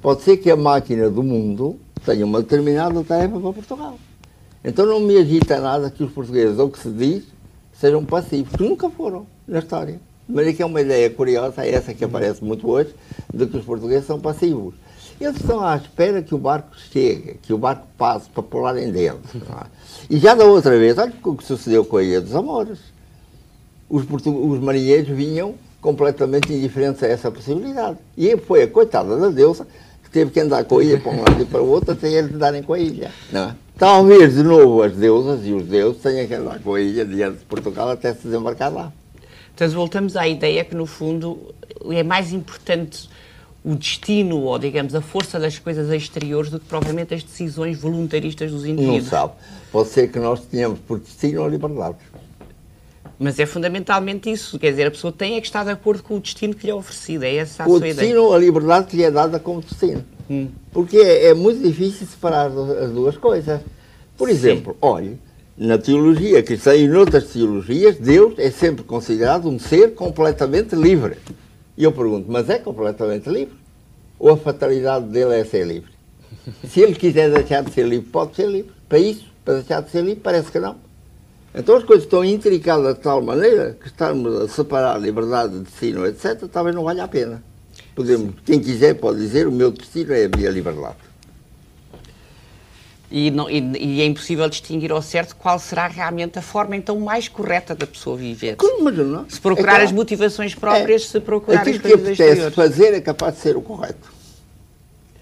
Pode 0.00 0.22
ser 0.22 0.38
que 0.38 0.50
a 0.50 0.56
máquina 0.56 1.08
do 1.08 1.22
mundo 1.22 1.78
tenha 2.04 2.24
uma 2.24 2.42
determinada 2.42 3.04
tarefa 3.04 3.38
para 3.38 3.52
Portugal. 3.52 3.98
Então 4.64 4.86
não 4.86 5.00
me 5.00 5.16
agita 5.16 5.60
nada 5.60 5.90
que 5.90 6.02
os 6.02 6.12
portugueses, 6.12 6.58
ou 6.58 6.70
que 6.70 6.78
se 6.78 6.90
diz, 6.90 7.24
sejam 7.72 8.04
passivos, 8.04 8.54
que 8.56 8.62
nunca 8.62 8.90
foram 8.90 9.26
na 9.46 9.58
história. 9.58 10.00
Mas 10.28 10.46
é 10.46 10.52
que 10.52 10.62
é 10.62 10.66
uma 10.66 10.80
ideia 10.80 11.10
curiosa, 11.10 11.66
essa 11.66 11.92
que 11.92 12.04
aparece 12.04 12.42
muito 12.42 12.68
hoje, 12.68 12.94
de 13.32 13.46
que 13.46 13.56
os 13.56 13.64
portugueses 13.64 14.06
são 14.06 14.20
passivos. 14.20 14.74
Eles 15.20 15.36
estão 15.36 15.64
à 15.64 15.76
espera 15.76 16.22
que 16.22 16.34
o 16.34 16.38
barco 16.38 16.76
chegue, 16.92 17.38
que 17.42 17.52
o 17.52 17.58
barco 17.58 17.86
passe 17.96 18.28
para 18.28 18.42
pularem 18.42 18.90
dentro. 18.90 19.38
É? 19.38 19.66
E 20.10 20.18
já 20.18 20.34
da 20.34 20.44
outra 20.44 20.76
vez, 20.78 20.98
olha 20.98 21.12
o 21.24 21.36
que 21.36 21.44
sucedeu 21.44 21.84
com 21.84 21.96
a 21.96 22.02
Ilha 22.02 22.20
dos 22.20 22.34
Amores. 22.34 22.78
Os, 23.88 24.04
os 24.04 24.60
marinheiros 24.60 25.08
vinham 25.08 25.54
completamente 25.80 26.52
indiferentes 26.52 27.02
a 27.02 27.08
essa 27.08 27.30
possibilidade. 27.30 27.98
E 28.16 28.36
foi 28.36 28.62
a 28.62 28.68
coitada 28.68 29.16
da 29.18 29.28
deusa 29.28 29.66
que 30.02 30.10
teve 30.10 30.30
que 30.30 30.40
andar 30.40 30.64
com 30.64 30.78
a 30.78 30.84
ilha 30.84 31.00
para 31.00 31.12
um 31.12 31.18
lado 31.18 31.42
e 31.42 31.44
para 31.44 31.60
o 31.60 31.68
outro 31.68 31.92
até 31.92 32.10
eles 32.10 32.38
darem 32.38 32.62
com 32.62 32.72
a 32.72 32.78
ilha. 32.78 33.10
Não 33.30 33.50
é? 33.50 33.56
Talvez 33.76 34.34
de 34.34 34.42
novo 34.42 34.82
as 34.82 34.92
deusas 34.92 35.44
e 35.44 35.52
os 35.52 35.64
deuses 35.66 36.00
tenham 36.00 36.26
que 36.26 36.34
andar 36.34 36.60
com 36.60 36.74
a 36.74 36.80
ilha 36.80 37.04
diante 37.04 37.38
de 37.38 37.44
Portugal 37.44 37.90
até 37.90 38.14
se 38.14 38.28
desembarcar 38.28 38.72
lá. 38.72 38.92
Então 39.54 39.68
voltamos 39.70 40.16
à 40.16 40.26
ideia 40.26 40.64
que, 40.64 40.74
no 40.74 40.86
fundo, 40.86 41.52
é 41.90 42.02
mais 42.02 42.32
importante 42.32 43.08
o 43.64 43.74
destino 43.76 44.40
ou, 44.40 44.58
digamos, 44.58 44.94
a 44.94 45.00
força 45.00 45.38
das 45.38 45.58
coisas 45.58 45.88
exteriores 45.90 46.50
do 46.50 46.58
que 46.58 46.66
provavelmente 46.66 47.14
as 47.14 47.22
decisões 47.22 47.78
voluntaristas 47.78 48.50
dos 48.50 48.64
indivíduos. 48.64 49.04
Não 49.04 49.10
sabe. 49.10 49.32
Pode 49.70 49.88
ser 49.88 50.10
que 50.10 50.18
nós 50.18 50.40
tenhamos 50.46 50.80
por 50.80 50.98
destino 50.98 51.44
a 51.44 51.48
liberdade. 51.48 51.98
Mas 53.18 53.38
é 53.38 53.46
fundamentalmente 53.46 54.30
isso. 54.30 54.58
Quer 54.58 54.70
dizer, 54.70 54.88
a 54.88 54.90
pessoa 54.90 55.12
tem 55.12 55.36
é 55.36 55.40
que 55.40 55.46
estar 55.46 55.62
de 55.64 55.70
acordo 55.70 56.02
com 56.02 56.16
o 56.16 56.20
destino 56.20 56.54
que 56.54 56.66
lhe 56.66 56.72
é 56.72 56.74
oferecido. 56.74 57.22
É 57.22 57.36
essa 57.36 57.62
a 57.62 57.66
o 57.66 57.70
sua 57.70 57.80
destino, 57.80 58.24
ideia. 58.24 58.34
a 58.34 58.38
liberdade 58.38 58.86
que 58.88 58.96
lhe 58.96 59.04
é 59.04 59.10
dada 59.12 59.38
como 59.38 59.60
destino. 59.60 60.04
Hum. 60.28 60.48
Porque 60.72 60.96
é, 60.96 61.26
é, 61.26 61.34
muito 61.34 61.62
difícil 61.62 62.06
separar 62.06 62.46
as 62.46 62.90
duas 62.90 63.16
coisas. 63.16 63.60
Por 64.16 64.28
exemplo, 64.28 64.72
Sim. 64.72 64.78
olhe, 64.82 65.18
na 65.56 65.78
teologia 65.78 66.42
cristã 66.42 66.74
e 66.74 66.88
noutras 66.88 67.26
teologias, 67.32 67.96
Deus 67.96 68.34
é 68.38 68.50
sempre 68.50 68.82
considerado 68.82 69.48
um 69.48 69.58
ser 69.58 69.94
completamente 69.94 70.74
livre. 70.74 71.16
E 71.82 71.84
eu 71.84 71.90
pergunto, 71.90 72.30
mas 72.30 72.48
é 72.48 72.60
completamente 72.60 73.28
livre? 73.28 73.56
Ou 74.16 74.30
a 74.30 74.36
fatalidade 74.36 75.06
dele 75.06 75.34
é 75.34 75.44
ser 75.44 75.66
livre? 75.66 75.90
Se 76.70 76.80
ele 76.80 76.94
quiser 76.94 77.28
deixar 77.28 77.64
de 77.64 77.72
ser 77.72 77.84
livre, 77.84 78.08
pode 78.08 78.36
ser 78.36 78.46
livre. 78.46 78.70
Para 78.88 79.00
isso, 79.00 79.24
para 79.44 79.54
deixar 79.54 79.82
de 79.82 79.90
ser 79.90 80.02
livre, 80.04 80.20
parece 80.22 80.52
que 80.52 80.60
não. 80.60 80.76
Então 81.52 81.76
as 81.76 81.82
coisas 81.82 82.04
estão 82.04 82.24
intricadas 82.24 82.94
de 82.94 83.00
tal 83.00 83.20
maneira 83.20 83.76
que 83.80 83.88
estarmos 83.88 84.42
a 84.42 84.46
separar 84.46 84.96
liberdade 85.00 85.54
de 85.54 85.64
destino, 85.64 86.06
etc., 86.06 86.44
talvez 86.52 86.72
não 86.72 86.84
valha 86.84 87.02
a 87.02 87.08
pena. 87.08 87.42
Podemos, 87.96 88.36
quem 88.46 88.60
quiser 88.60 88.94
pode 88.94 89.18
dizer, 89.18 89.48
o 89.48 89.52
meu 89.52 89.72
destino 89.72 90.12
é 90.12 90.26
a 90.26 90.36
minha 90.36 90.50
liberdade. 90.50 90.98
E, 93.14 93.30
não, 93.30 93.48
e, 93.50 93.60
e, 93.78 94.00
é 94.00 94.06
impossível 94.06 94.48
distinguir 94.48 94.90
ao 94.90 95.02
certo 95.02 95.36
qual 95.36 95.58
será 95.58 95.86
realmente 95.86 96.38
a 96.38 96.42
forma 96.42 96.74
então 96.74 96.98
mais 96.98 97.28
correta 97.28 97.74
da 97.74 97.86
pessoa 97.86 98.16
viver. 98.16 98.56
Como, 98.56 98.90
não? 98.90 99.28
Se 99.28 99.38
procurar 99.38 99.72
claro. 99.72 99.84
as 99.84 99.92
motivações 99.92 100.54
próprias, 100.54 101.02
é. 101.02 101.06
se 101.08 101.20
procurar 101.20 101.60
Aquilo 101.60 101.76
as 101.76 101.82
coisas 101.82 102.16
que 102.16 102.22
apetece 102.22 102.50
fazer 102.52 102.94
é 102.94 103.02
capaz 103.02 103.34
de 103.34 103.40
ser 103.40 103.54
o 103.54 103.60
correto. 103.60 104.10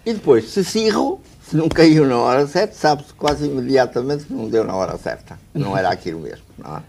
E 0.06 0.12
depois, 0.12 0.50
se 0.50 0.62
se 0.62 0.86
errou, 0.86 1.20
se 1.42 1.56
não 1.56 1.68
caiu 1.68 2.06
na 2.06 2.16
hora 2.16 2.46
certa, 2.46 2.74
sabe-se 2.74 3.12
quase 3.12 3.46
imediatamente 3.46 4.22
que 4.24 4.32
não 4.32 4.48
deu 4.48 4.62
na 4.62 4.76
hora 4.76 4.96
certa. 4.96 5.36
Não 5.52 5.76
era 5.76 5.90
aquilo 5.90 6.20
mesmo. 6.20 6.44
Não 6.56 6.76
é? 6.76 6.82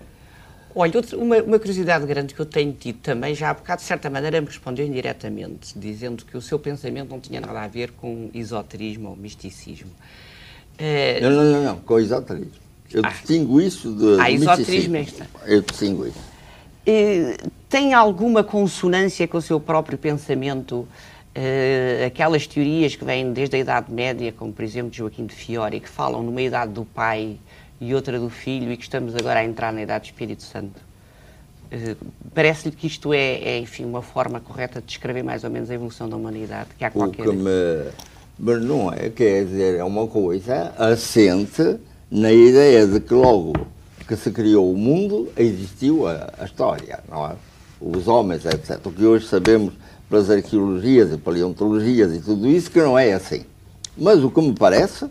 Olha, 0.76 0.94
uma, 1.16 1.38
uma, 1.42 1.58
curiosidade 1.58 2.06
grande 2.06 2.36
que 2.36 2.40
eu 2.40 2.46
tenho 2.46 2.72
tido 2.74 3.00
também, 3.00 3.34
já 3.34 3.50
há 3.50 3.54
bocado, 3.56 3.82
de 3.82 3.88
certa 3.88 4.08
maneira, 4.08 4.40
me 4.40 4.46
respondeu 4.46 4.86
indiretamente, 4.86 5.78
dizendo 5.78 6.24
que 6.24 6.38
o 6.38 6.42
seu 6.42 6.60
pensamento 6.60 7.10
não 7.10 7.20
tinha 7.20 7.42
nada 7.42 7.60
a 7.60 7.68
ver 7.68 7.92
com 7.94 8.30
esoterismo 8.36 9.10
ou 9.10 9.16
misticismo. 9.16 9.90
É... 10.84 11.22
Não, 11.22 11.30
não, 11.30 11.44
não, 11.44 11.64
não, 11.64 11.78
com 11.78 12.00
esoterismo. 12.00 12.52
Eu 12.92 13.04
ah. 13.06 13.10
distingo 13.10 13.62
isso 13.62 13.94
de. 13.94 14.20
Ah, 14.20 14.32
esoterismo 14.32 14.96
é 14.96 15.06
Eu 15.46 15.62
distingo 15.62 16.08
isso. 16.08 16.20
E, 16.86 17.38
tem 17.70 17.94
alguma 17.94 18.44
consonância 18.44 19.28
com 19.28 19.38
o 19.38 19.42
seu 19.42 19.60
próprio 19.60 19.98
pensamento? 19.98 20.88
Uh, 21.34 22.06
aquelas 22.08 22.46
teorias 22.46 22.94
que 22.94 23.06
vêm 23.06 23.32
desde 23.32 23.56
a 23.56 23.60
Idade 23.60 23.90
Média, 23.90 24.34
como 24.34 24.52
por 24.52 24.66
exemplo 24.66 24.92
Joaquim 24.92 25.26
de 25.26 25.34
Fiore, 25.34 25.80
que 25.80 25.88
falam 25.88 26.22
numa 26.22 26.42
idade 26.42 26.74
do 26.74 26.84
pai 26.84 27.38
e 27.80 27.96
outra 27.96 28.20
do 28.20 28.30
filho 28.30 28.70
e 28.70 28.76
que 28.76 28.84
estamos 28.84 29.16
agora 29.16 29.40
a 29.40 29.46
entrar 29.46 29.72
na 29.72 29.82
idade 29.82 30.02
do 30.02 30.06
Espírito 30.08 30.44
Santo. 30.44 30.82
Uh, 31.72 31.96
Parece-lhe 32.34 32.76
que 32.76 32.86
isto 32.86 33.14
é, 33.14 33.36
é, 33.36 33.60
enfim, 33.60 33.86
uma 33.86 34.02
forma 34.02 34.42
correta 34.42 34.82
de 34.82 34.88
descrever 34.88 35.24
mais 35.24 35.46
ou 35.46 35.50
menos 35.50 35.70
a 35.70 35.74
evolução 35.74 36.10
da 36.10 36.18
humanidade, 36.18 36.72
que 36.78 36.84
há 36.84 36.92
qualquer... 36.92 37.26
O 37.26 37.32
que 37.32 37.38
me 37.38 37.92
mas 38.38 38.62
não 38.64 38.92
é, 38.92 39.10
quer 39.10 39.46
dizer, 39.46 39.78
é 39.78 39.84
uma 39.84 40.08
coisa 40.08 40.74
assente 40.78 41.78
na 42.10 42.32
ideia 42.32 42.86
de 42.88 43.00
que 43.00 43.14
logo 43.14 43.54
que 44.08 44.16
se 44.18 44.32
criou 44.32 44.72
o 44.72 44.78
mundo 44.78 45.30
existiu 45.38 46.08
a, 46.08 46.30
a 46.38 46.46
história, 46.46 47.00
não 47.10 47.26
é? 47.26 47.36
Os 47.80 48.08
homens, 48.08 48.46
etc. 48.46 48.86
O 48.86 48.92
que 48.92 49.06
hoje 49.06 49.26
sabemos 49.26 49.74
pelas 50.10 50.30
arqueologias 50.30 51.14
e 51.14 51.18
paleontologias 51.18 52.14
e 52.14 52.20
tudo 52.20 52.48
isso, 52.48 52.70
que 52.70 52.82
não 52.82 53.00
é 53.00 53.14
assim. 53.14 53.46
Mas 53.98 54.22
o 54.24 54.30
que 54.30 54.42
me 54.42 54.54
parece 54.54 55.06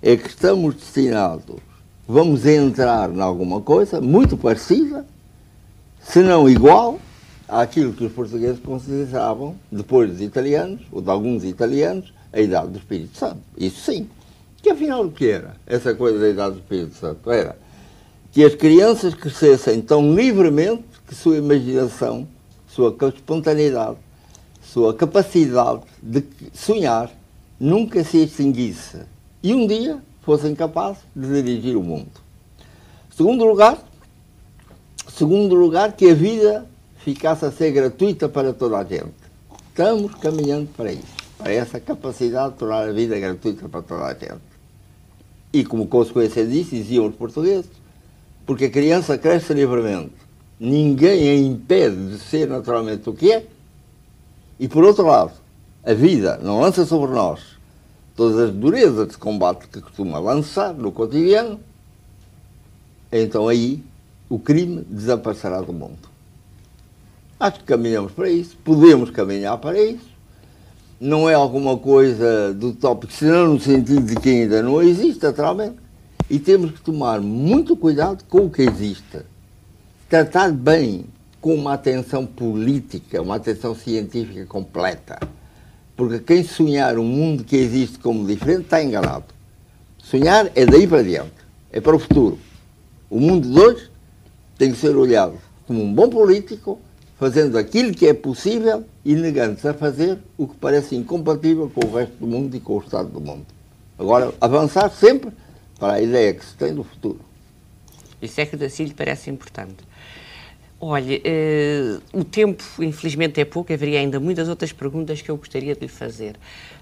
é 0.00 0.16
que 0.16 0.28
estamos 0.28 0.74
destinados, 0.74 1.56
vamos 2.08 2.46
entrar 2.46 3.10
em 3.10 3.20
alguma 3.20 3.60
coisa 3.60 4.00
muito 4.00 4.36
parecida, 4.36 5.04
se 6.00 6.20
não 6.20 6.48
igual 6.48 6.98
àquilo 7.48 7.92
que 7.92 8.04
os 8.04 8.12
portugueses 8.12 8.60
consideravam, 8.60 9.56
depois 9.70 10.10
dos 10.10 10.20
italianos, 10.20 10.80
ou 10.90 11.02
de 11.02 11.10
alguns 11.10 11.44
italianos, 11.44 12.14
a 12.32 12.40
idade 12.40 12.68
do 12.68 12.78
Espírito 12.78 13.16
Santo. 13.16 13.40
Isso 13.56 13.80
sim. 13.80 14.08
Que 14.62 14.70
afinal 14.70 15.04
o 15.04 15.12
que 15.12 15.28
era 15.28 15.56
essa 15.66 15.94
coisa 15.94 16.18
da 16.18 16.28
idade 16.28 16.54
do 16.54 16.60
Espírito 16.60 16.94
Santo? 16.94 17.30
Era 17.30 17.56
que 18.32 18.44
as 18.44 18.54
crianças 18.54 19.14
crescessem 19.14 19.80
tão 19.80 20.14
livremente 20.14 20.84
que 21.06 21.14
sua 21.14 21.36
imaginação, 21.36 22.26
sua 22.68 22.94
espontaneidade, 23.14 23.96
sua 24.62 24.92
capacidade 24.92 25.82
de 26.02 26.24
sonhar 26.52 27.10
nunca 27.58 28.04
se 28.04 28.18
extinguisse 28.18 28.98
e 29.42 29.54
um 29.54 29.66
dia 29.66 29.98
fossem 30.22 30.54
capazes 30.54 31.02
de 31.14 31.42
dirigir 31.42 31.76
o 31.76 31.82
mundo. 31.82 32.10
Segundo 33.16 33.44
lugar, 33.44 33.78
segundo 35.08 35.54
lugar 35.54 35.92
que 35.92 36.10
a 36.10 36.14
vida 36.14 36.66
ficasse 36.98 37.44
a 37.44 37.52
ser 37.52 37.70
gratuita 37.70 38.28
para 38.28 38.52
toda 38.52 38.76
a 38.76 38.84
gente. 38.84 39.14
Estamos 39.68 40.14
caminhando 40.16 40.68
para 40.76 40.92
isso, 40.92 41.15
essa 41.44 41.78
capacidade 41.78 42.54
de 42.54 42.58
tornar 42.58 42.88
a 42.88 42.92
vida 42.92 43.18
gratuita 43.18 43.68
para 43.68 43.82
toda 43.82 44.04
a 44.04 44.14
gente. 44.14 44.40
E 45.52 45.64
como 45.64 45.86
consequência 45.86 46.46
disso, 46.46 46.70
diziam 46.70 47.06
os 47.06 47.14
portugueses, 47.14 47.70
porque 48.44 48.66
a 48.66 48.70
criança 48.70 49.18
cresce 49.18 49.52
livremente, 49.54 50.12
ninguém 50.58 51.28
a 51.28 51.36
impede 51.36 52.12
de 52.12 52.18
ser 52.18 52.48
naturalmente 52.48 53.08
o 53.08 53.12
que 53.12 53.32
é, 53.32 53.46
e 54.58 54.68
por 54.68 54.84
outro 54.84 55.06
lado, 55.06 55.32
a 55.84 55.92
vida 55.92 56.38
não 56.42 56.60
lança 56.60 56.84
sobre 56.86 57.12
nós 57.12 57.56
todas 58.16 58.38
as 58.38 58.50
durezas 58.50 59.08
de 59.08 59.18
combate 59.18 59.68
que 59.68 59.80
costuma 59.80 60.18
lançar 60.18 60.72
no 60.72 60.90
cotidiano, 60.90 61.60
então 63.12 63.46
aí 63.46 63.84
o 64.28 64.38
crime 64.38 64.84
desaparecerá 64.88 65.60
do 65.60 65.72
mundo. 65.72 66.08
Acho 67.38 67.58
que 67.60 67.66
caminhamos 67.66 68.12
para 68.12 68.30
isso, 68.30 68.56
podemos 68.64 69.10
caminhar 69.10 69.58
para 69.58 69.78
isso. 69.78 70.15
Não 70.98 71.28
é 71.28 71.34
alguma 71.34 71.76
coisa 71.76 72.54
do 72.54 72.72
tópico, 72.72 73.12
senão 73.12 73.52
no 73.52 73.60
sentido 73.60 74.00
de 74.00 74.16
que 74.16 74.30
ainda 74.30 74.62
não 74.62 74.80
existe, 74.80 75.22
naturalmente. 75.22 75.76
E 76.30 76.38
temos 76.38 76.72
que 76.72 76.80
tomar 76.80 77.20
muito 77.20 77.76
cuidado 77.76 78.24
com 78.24 78.46
o 78.46 78.50
que 78.50 78.62
existe. 78.62 79.18
Tratar 80.08 80.50
bem 80.52 81.04
com 81.38 81.54
uma 81.54 81.74
atenção 81.74 82.24
política, 82.24 83.20
uma 83.20 83.36
atenção 83.36 83.74
científica 83.74 84.46
completa. 84.46 85.18
Porque 85.94 86.18
quem 86.18 86.42
sonhar 86.42 86.98
um 86.98 87.04
mundo 87.04 87.44
que 87.44 87.56
existe 87.56 87.98
como 87.98 88.26
diferente 88.26 88.62
está 88.62 88.82
enganado. 88.82 89.26
Sonhar 89.98 90.50
é 90.54 90.64
daí 90.64 90.86
para 90.86 91.02
diante, 91.02 91.34
é 91.70 91.80
para 91.80 91.94
o 91.94 91.98
futuro. 91.98 92.38
O 93.10 93.20
mundo 93.20 93.48
de 93.48 93.60
hoje 93.60 93.90
tem 94.56 94.72
que 94.72 94.78
ser 94.78 94.96
olhado 94.96 95.34
como 95.66 95.82
um 95.82 95.92
bom 95.92 96.08
político, 96.08 96.80
fazendo 97.18 97.56
aquilo 97.56 97.92
que 97.92 98.06
é 98.06 98.14
possível 98.14 98.84
e 99.04 99.14
negando-se 99.14 99.66
a 99.66 99.74
fazer 99.74 100.18
o 100.36 100.46
que 100.46 100.56
parece 100.56 100.94
incompatível 100.94 101.70
com 101.70 101.86
o 101.86 101.94
resto 101.94 102.14
do 102.16 102.26
mundo 102.26 102.54
e 102.56 102.60
com 102.60 102.74
o 102.74 102.80
estado 102.80 103.08
do 103.08 103.20
mundo. 103.20 103.46
Agora, 103.98 104.32
avançar 104.40 104.90
sempre 104.90 105.30
para 105.78 105.94
a 105.94 106.02
ideia 106.02 106.34
que 106.34 106.44
se 106.44 106.54
tem 106.54 106.74
do 106.74 106.84
futuro. 106.84 107.20
Isso 108.20 108.40
é 108.40 108.46
que 108.46 108.62
assim 108.62 108.84
lhe 108.84 108.94
parece 108.94 109.30
importante. 109.30 109.84
Olha, 110.78 111.16
uh, 111.16 112.18
o 112.18 112.22
tempo, 112.22 112.62
infelizmente, 112.80 113.40
é 113.40 113.44
pouco, 113.46 113.72
haveria 113.72 113.98
ainda 113.98 114.20
muitas 114.20 114.46
outras 114.48 114.72
perguntas 114.72 115.22
que 115.22 115.30
eu 115.30 115.36
gostaria 115.36 115.74
de 115.74 115.80
lhe 115.80 115.88
fazer. 115.88 116.36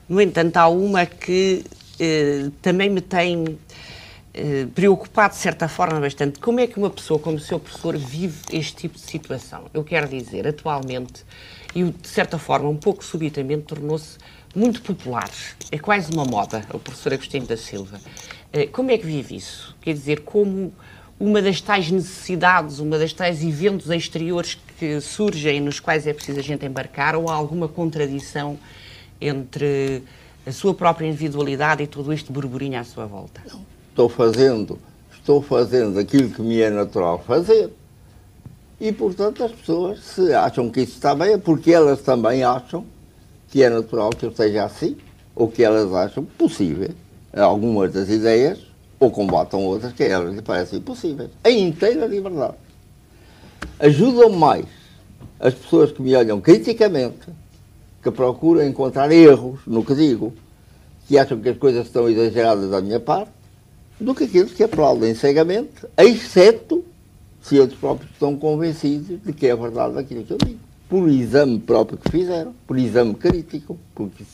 No 0.08 0.20
entanto, 0.20 0.56
há 0.56 0.68
uma 0.68 1.06
que 1.06 1.64
uh, 2.00 2.50
também 2.60 2.90
me 2.90 3.00
tem 3.00 3.56
eh, 4.36 4.66
preocupado, 4.74 5.34
de 5.34 5.40
certa 5.40 5.68
forma, 5.68 6.00
bastante. 6.00 6.40
Como 6.40 6.58
é 6.58 6.66
que 6.66 6.76
uma 6.76 6.90
pessoa 6.90 7.20
como 7.20 7.36
o 7.36 7.40
seu 7.40 7.60
professor 7.60 7.96
vive 7.96 8.40
este 8.52 8.74
tipo 8.74 8.96
de 8.96 9.02
situação? 9.02 9.66
Eu 9.72 9.84
quero 9.84 10.08
dizer, 10.08 10.44
atualmente, 10.44 11.24
e 11.72 11.84
de 11.84 12.08
certa 12.08 12.36
forma, 12.36 12.68
um 12.68 12.76
pouco 12.76 13.04
subitamente, 13.04 13.62
tornou-se 13.62 14.18
muito 14.52 14.82
popular. 14.82 15.30
É 15.70 15.78
quase 15.78 16.12
uma 16.12 16.24
moda, 16.24 16.66
o 16.72 16.80
professor 16.80 17.14
Agostinho 17.14 17.46
da 17.46 17.56
Silva. 17.56 18.00
Eh, 18.52 18.66
como 18.66 18.90
é 18.90 18.98
que 18.98 19.06
vive 19.06 19.36
isso? 19.36 19.76
Quer 19.80 19.92
dizer, 19.92 20.22
como 20.22 20.72
uma 21.18 21.40
das 21.40 21.60
tais 21.60 21.88
necessidades, 21.92 22.80
uma 22.80 22.98
das 22.98 23.12
tais 23.12 23.40
eventos 23.40 23.88
exteriores 23.88 24.58
que 24.76 25.00
surgem 25.00 25.60
nos 25.60 25.78
quais 25.78 26.08
é 26.08 26.12
preciso 26.12 26.40
a 26.40 26.42
gente 26.42 26.66
embarcar, 26.66 27.14
ou 27.14 27.30
há 27.30 27.34
alguma 27.34 27.68
contradição 27.68 28.58
entre 29.20 30.02
a 30.44 30.50
sua 30.50 30.74
própria 30.74 31.06
individualidade 31.06 31.84
e 31.84 31.86
todo 31.86 32.12
este 32.12 32.32
burburinho 32.32 32.80
à 32.80 32.82
sua 32.82 33.06
volta? 33.06 33.40
Não 33.48 33.73
estou 33.94 34.08
fazendo, 34.08 34.76
estou 35.12 35.40
fazendo 35.40 36.00
aquilo 36.00 36.28
que 36.28 36.42
me 36.42 36.60
é 36.60 36.68
natural 36.68 37.22
fazer. 37.24 37.70
E, 38.80 38.90
portanto, 38.90 39.44
as 39.44 39.52
pessoas, 39.52 40.00
se 40.00 40.34
acham 40.34 40.68
que 40.68 40.80
isso 40.80 40.94
está 40.94 41.14
bem, 41.14 41.34
é 41.34 41.38
porque 41.38 41.72
elas 41.72 42.02
também 42.02 42.42
acham 42.42 42.84
que 43.48 43.62
é 43.62 43.70
natural 43.70 44.10
que 44.10 44.26
eu 44.26 44.30
esteja 44.30 44.64
assim, 44.64 44.96
ou 45.32 45.46
que 45.46 45.62
elas 45.62 45.92
acham 45.94 46.24
possível 46.24 46.90
algumas 47.32 47.92
das 47.92 48.08
ideias, 48.08 48.58
ou 48.98 49.12
combatam 49.12 49.64
outras 49.64 49.92
que 49.92 50.02
elas 50.02 50.34
lhe 50.34 50.42
parecem 50.42 50.80
impossíveis. 50.80 51.30
Em 51.44 51.68
inteira 51.68 52.06
liberdade. 52.06 52.56
Ajudam 53.78 54.30
mais 54.30 54.66
as 55.38 55.54
pessoas 55.54 55.92
que 55.92 56.02
me 56.02 56.16
olham 56.16 56.40
criticamente, 56.40 57.28
que 58.02 58.10
procuram 58.10 58.66
encontrar 58.66 59.12
erros 59.12 59.60
no 59.66 59.84
que 59.84 59.94
digo, 59.94 60.32
que 61.06 61.16
acham 61.16 61.38
que 61.40 61.48
as 61.48 61.58
coisas 61.58 61.86
estão 61.86 62.08
exageradas 62.08 62.70
da 62.70 62.80
minha 62.80 62.98
parte, 62.98 63.33
do 64.00 64.14
que 64.14 64.24
aqueles 64.24 64.52
que 64.52 64.62
aplaudem 64.62 65.14
cegamente, 65.14 65.86
exceto 65.96 66.84
se 67.42 67.56
eles 67.56 67.74
próprios 67.74 68.10
estão 68.12 68.36
convencidos 68.36 69.20
de 69.22 69.32
que 69.32 69.46
é 69.46 69.54
verdade 69.54 69.98
aquilo 69.98 70.24
que 70.24 70.32
eu 70.32 70.38
digo. 70.38 70.58
Por 70.88 71.08
exame 71.08 71.58
próprio 71.58 71.98
que 71.98 72.10
fizeram, 72.10 72.54
por 72.66 72.78
exame 72.78 73.14
crítico, 73.14 73.78
porque 73.94 74.24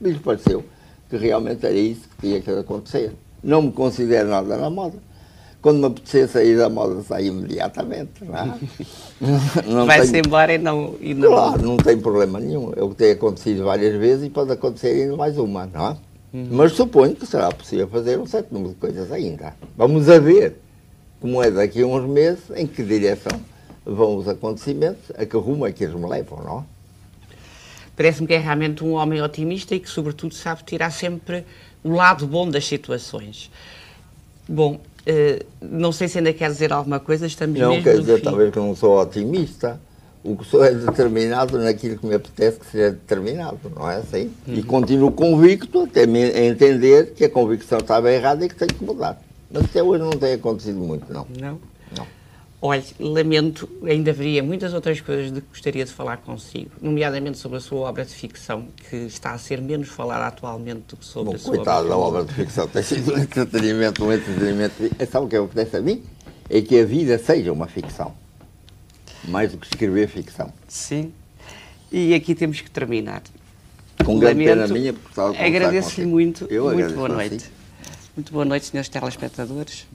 lhes 0.00 0.18
pareceu 0.18 0.64
que 1.08 1.16
realmente 1.16 1.66
era 1.66 1.74
isso 1.74 2.02
que 2.02 2.28
tinha 2.28 2.40
que 2.40 2.50
acontecer. 2.50 3.12
Não 3.42 3.62
me 3.62 3.72
considero 3.72 4.28
nada 4.28 4.56
na 4.56 4.70
moda. 4.70 4.98
Quando 5.60 5.78
me 5.78 5.86
apetecer 5.86 6.26
sair 6.28 6.56
da 6.56 6.70
moda, 6.70 7.02
saio 7.02 7.32
imediatamente. 7.34 8.24
Não, 8.24 9.80
é? 9.82 9.84
Vai-se 9.84 10.12
tenho... 10.12 10.24
embora 10.26 10.54
e 10.54 10.58
não, 10.58 10.94
e 11.00 11.12
não. 11.12 11.28
Claro, 11.28 11.62
não 11.62 11.76
tem 11.76 11.98
problema 11.98 12.40
nenhum. 12.40 12.72
É 12.76 12.82
o 12.82 12.90
que 12.90 12.96
tem 12.96 13.10
acontecido 13.10 13.64
várias 13.64 13.94
vezes 13.98 14.26
e 14.26 14.30
pode 14.30 14.52
acontecer 14.52 15.02
ainda 15.02 15.16
mais 15.16 15.36
uma, 15.36 15.66
não 15.66 15.88
é? 15.88 15.96
Uhum. 16.32 16.48
Mas 16.50 16.72
suponho 16.72 17.14
que 17.14 17.26
será 17.26 17.50
possível 17.50 17.88
fazer 17.88 18.18
um 18.18 18.26
certo 18.26 18.52
número 18.52 18.72
de 18.72 18.78
coisas 18.78 19.10
ainda. 19.10 19.54
Vamos 19.76 20.08
a 20.08 20.18
ver 20.18 20.56
como 21.20 21.42
é 21.42 21.50
daqui 21.50 21.82
a 21.82 21.86
uns 21.86 22.08
meses, 22.08 22.44
em 22.54 22.66
que 22.66 22.82
direção 22.82 23.40
vão 23.84 24.16
os 24.16 24.28
acontecimentos, 24.28 25.10
a 25.16 25.26
que 25.26 25.36
rumo 25.36 25.66
é 25.66 25.72
que 25.72 25.84
eles 25.84 25.94
me 25.94 26.08
levam, 26.08 26.42
não? 26.42 26.66
Parece-me 27.96 28.26
que 28.26 28.34
é 28.34 28.38
realmente 28.38 28.82
um 28.82 28.92
homem 28.92 29.20
otimista 29.20 29.74
e 29.74 29.80
que, 29.80 29.90
sobretudo, 29.90 30.34
sabe 30.34 30.62
tirar 30.64 30.90
sempre 30.90 31.44
o 31.84 31.90
lado 31.92 32.26
bom 32.26 32.48
das 32.48 32.64
situações. 32.64 33.50
Bom, 34.48 34.76
uh, 34.76 35.46
não 35.60 35.92
sei 35.92 36.08
se 36.08 36.18
ainda 36.18 36.32
quer 36.32 36.50
dizer 36.50 36.72
alguma 36.72 36.98
coisa, 36.98 37.26
estamos 37.26 37.58
Não, 37.58 37.82
quer 37.82 37.98
dizer, 37.98 38.18
fim. 38.18 38.24
talvez 38.24 38.52
que 38.52 38.58
não 38.58 38.74
sou 38.74 38.98
otimista, 38.98 39.78
o 40.22 40.36
que 40.36 40.44
sou 40.44 40.62
é 40.62 40.72
determinado 40.72 41.58
naquilo 41.58 41.98
que 41.98 42.06
me 42.06 42.14
apetece 42.14 42.60
que 42.60 42.66
seja 42.66 42.90
determinado, 42.90 43.58
não 43.74 43.90
é 43.90 43.96
assim? 43.96 44.30
Uhum. 44.46 44.54
E 44.54 44.62
continuo 44.62 45.10
convicto 45.10 45.82
até 45.82 46.04
entender 46.04 47.12
que 47.14 47.24
a 47.24 47.30
convicção 47.30 47.78
estava 47.78 48.12
errada 48.12 48.44
e 48.44 48.48
que 48.48 48.54
tem 48.54 48.68
que 48.68 48.84
mudar. 48.84 49.20
Mas 49.50 49.64
até 49.64 49.82
hoje 49.82 50.02
não 50.02 50.10
tem 50.10 50.34
acontecido 50.34 50.78
muito, 50.78 51.10
não. 51.10 51.26
Não? 51.40 51.58
Não. 51.96 52.06
Olha, 52.60 52.84
lamento, 53.00 53.66
ainda 53.82 54.10
haveria 54.10 54.42
muitas 54.42 54.74
outras 54.74 55.00
coisas 55.00 55.32
de 55.32 55.40
que 55.40 55.48
gostaria 55.48 55.84
de 55.86 55.90
falar 55.90 56.18
consigo, 56.18 56.70
nomeadamente 56.82 57.38
sobre 57.38 57.56
a 57.56 57.60
sua 57.60 57.88
obra 57.88 58.04
de 58.04 58.12
ficção, 58.12 58.66
que 58.90 58.96
está 58.96 59.32
a 59.32 59.38
ser 59.38 59.62
menos 59.62 59.88
falada 59.88 60.26
atualmente 60.26 60.82
do 60.86 60.96
que 60.98 61.04
sobre 61.06 61.30
Bom, 61.30 61.36
a 61.36 61.38
sua 61.38 61.56
coitado, 61.56 61.86
obra. 61.86 61.94
a 61.94 61.98
obra 61.98 62.24
de 62.24 62.34
ficção 62.34 62.68
tem 62.68 62.82
sido 62.82 63.14
um 63.14 63.18
entretenimento, 63.18 64.04
um 64.04 64.12
entretenimento. 64.12 64.74
Sabe 65.10 65.24
o 65.24 65.28
que 65.30 65.36
acontece 65.36 65.78
a 65.78 65.80
mim? 65.80 66.02
É 66.50 66.60
que 66.60 66.78
a 66.78 66.84
vida 66.84 67.16
seja 67.16 67.50
uma 67.50 67.66
ficção 67.66 68.12
mais 69.24 69.52
do 69.52 69.58
que 69.58 69.66
escrever 69.66 70.08
ficção. 70.08 70.52
Sim. 70.68 71.12
E 71.90 72.14
aqui 72.14 72.34
temos 72.34 72.60
que 72.60 72.70
terminar. 72.70 73.22
Com 74.04 74.18
grande 74.18 74.44
pena 74.44 74.66
minha, 74.68 74.92
porque 74.92 75.08
estava 75.10 75.36
a 75.36 75.46
Agradeço-lhe 75.46 76.06
muito. 76.06 76.46
Eu 76.50 76.64
muito 76.64 76.76
agradeço 76.76 76.96
boa 76.96 77.08
noite. 77.08 77.50
Muito 78.16 78.32
boa 78.32 78.44
noite, 78.44 78.66
senhores 78.66 78.88
telespectadores. 78.88 79.86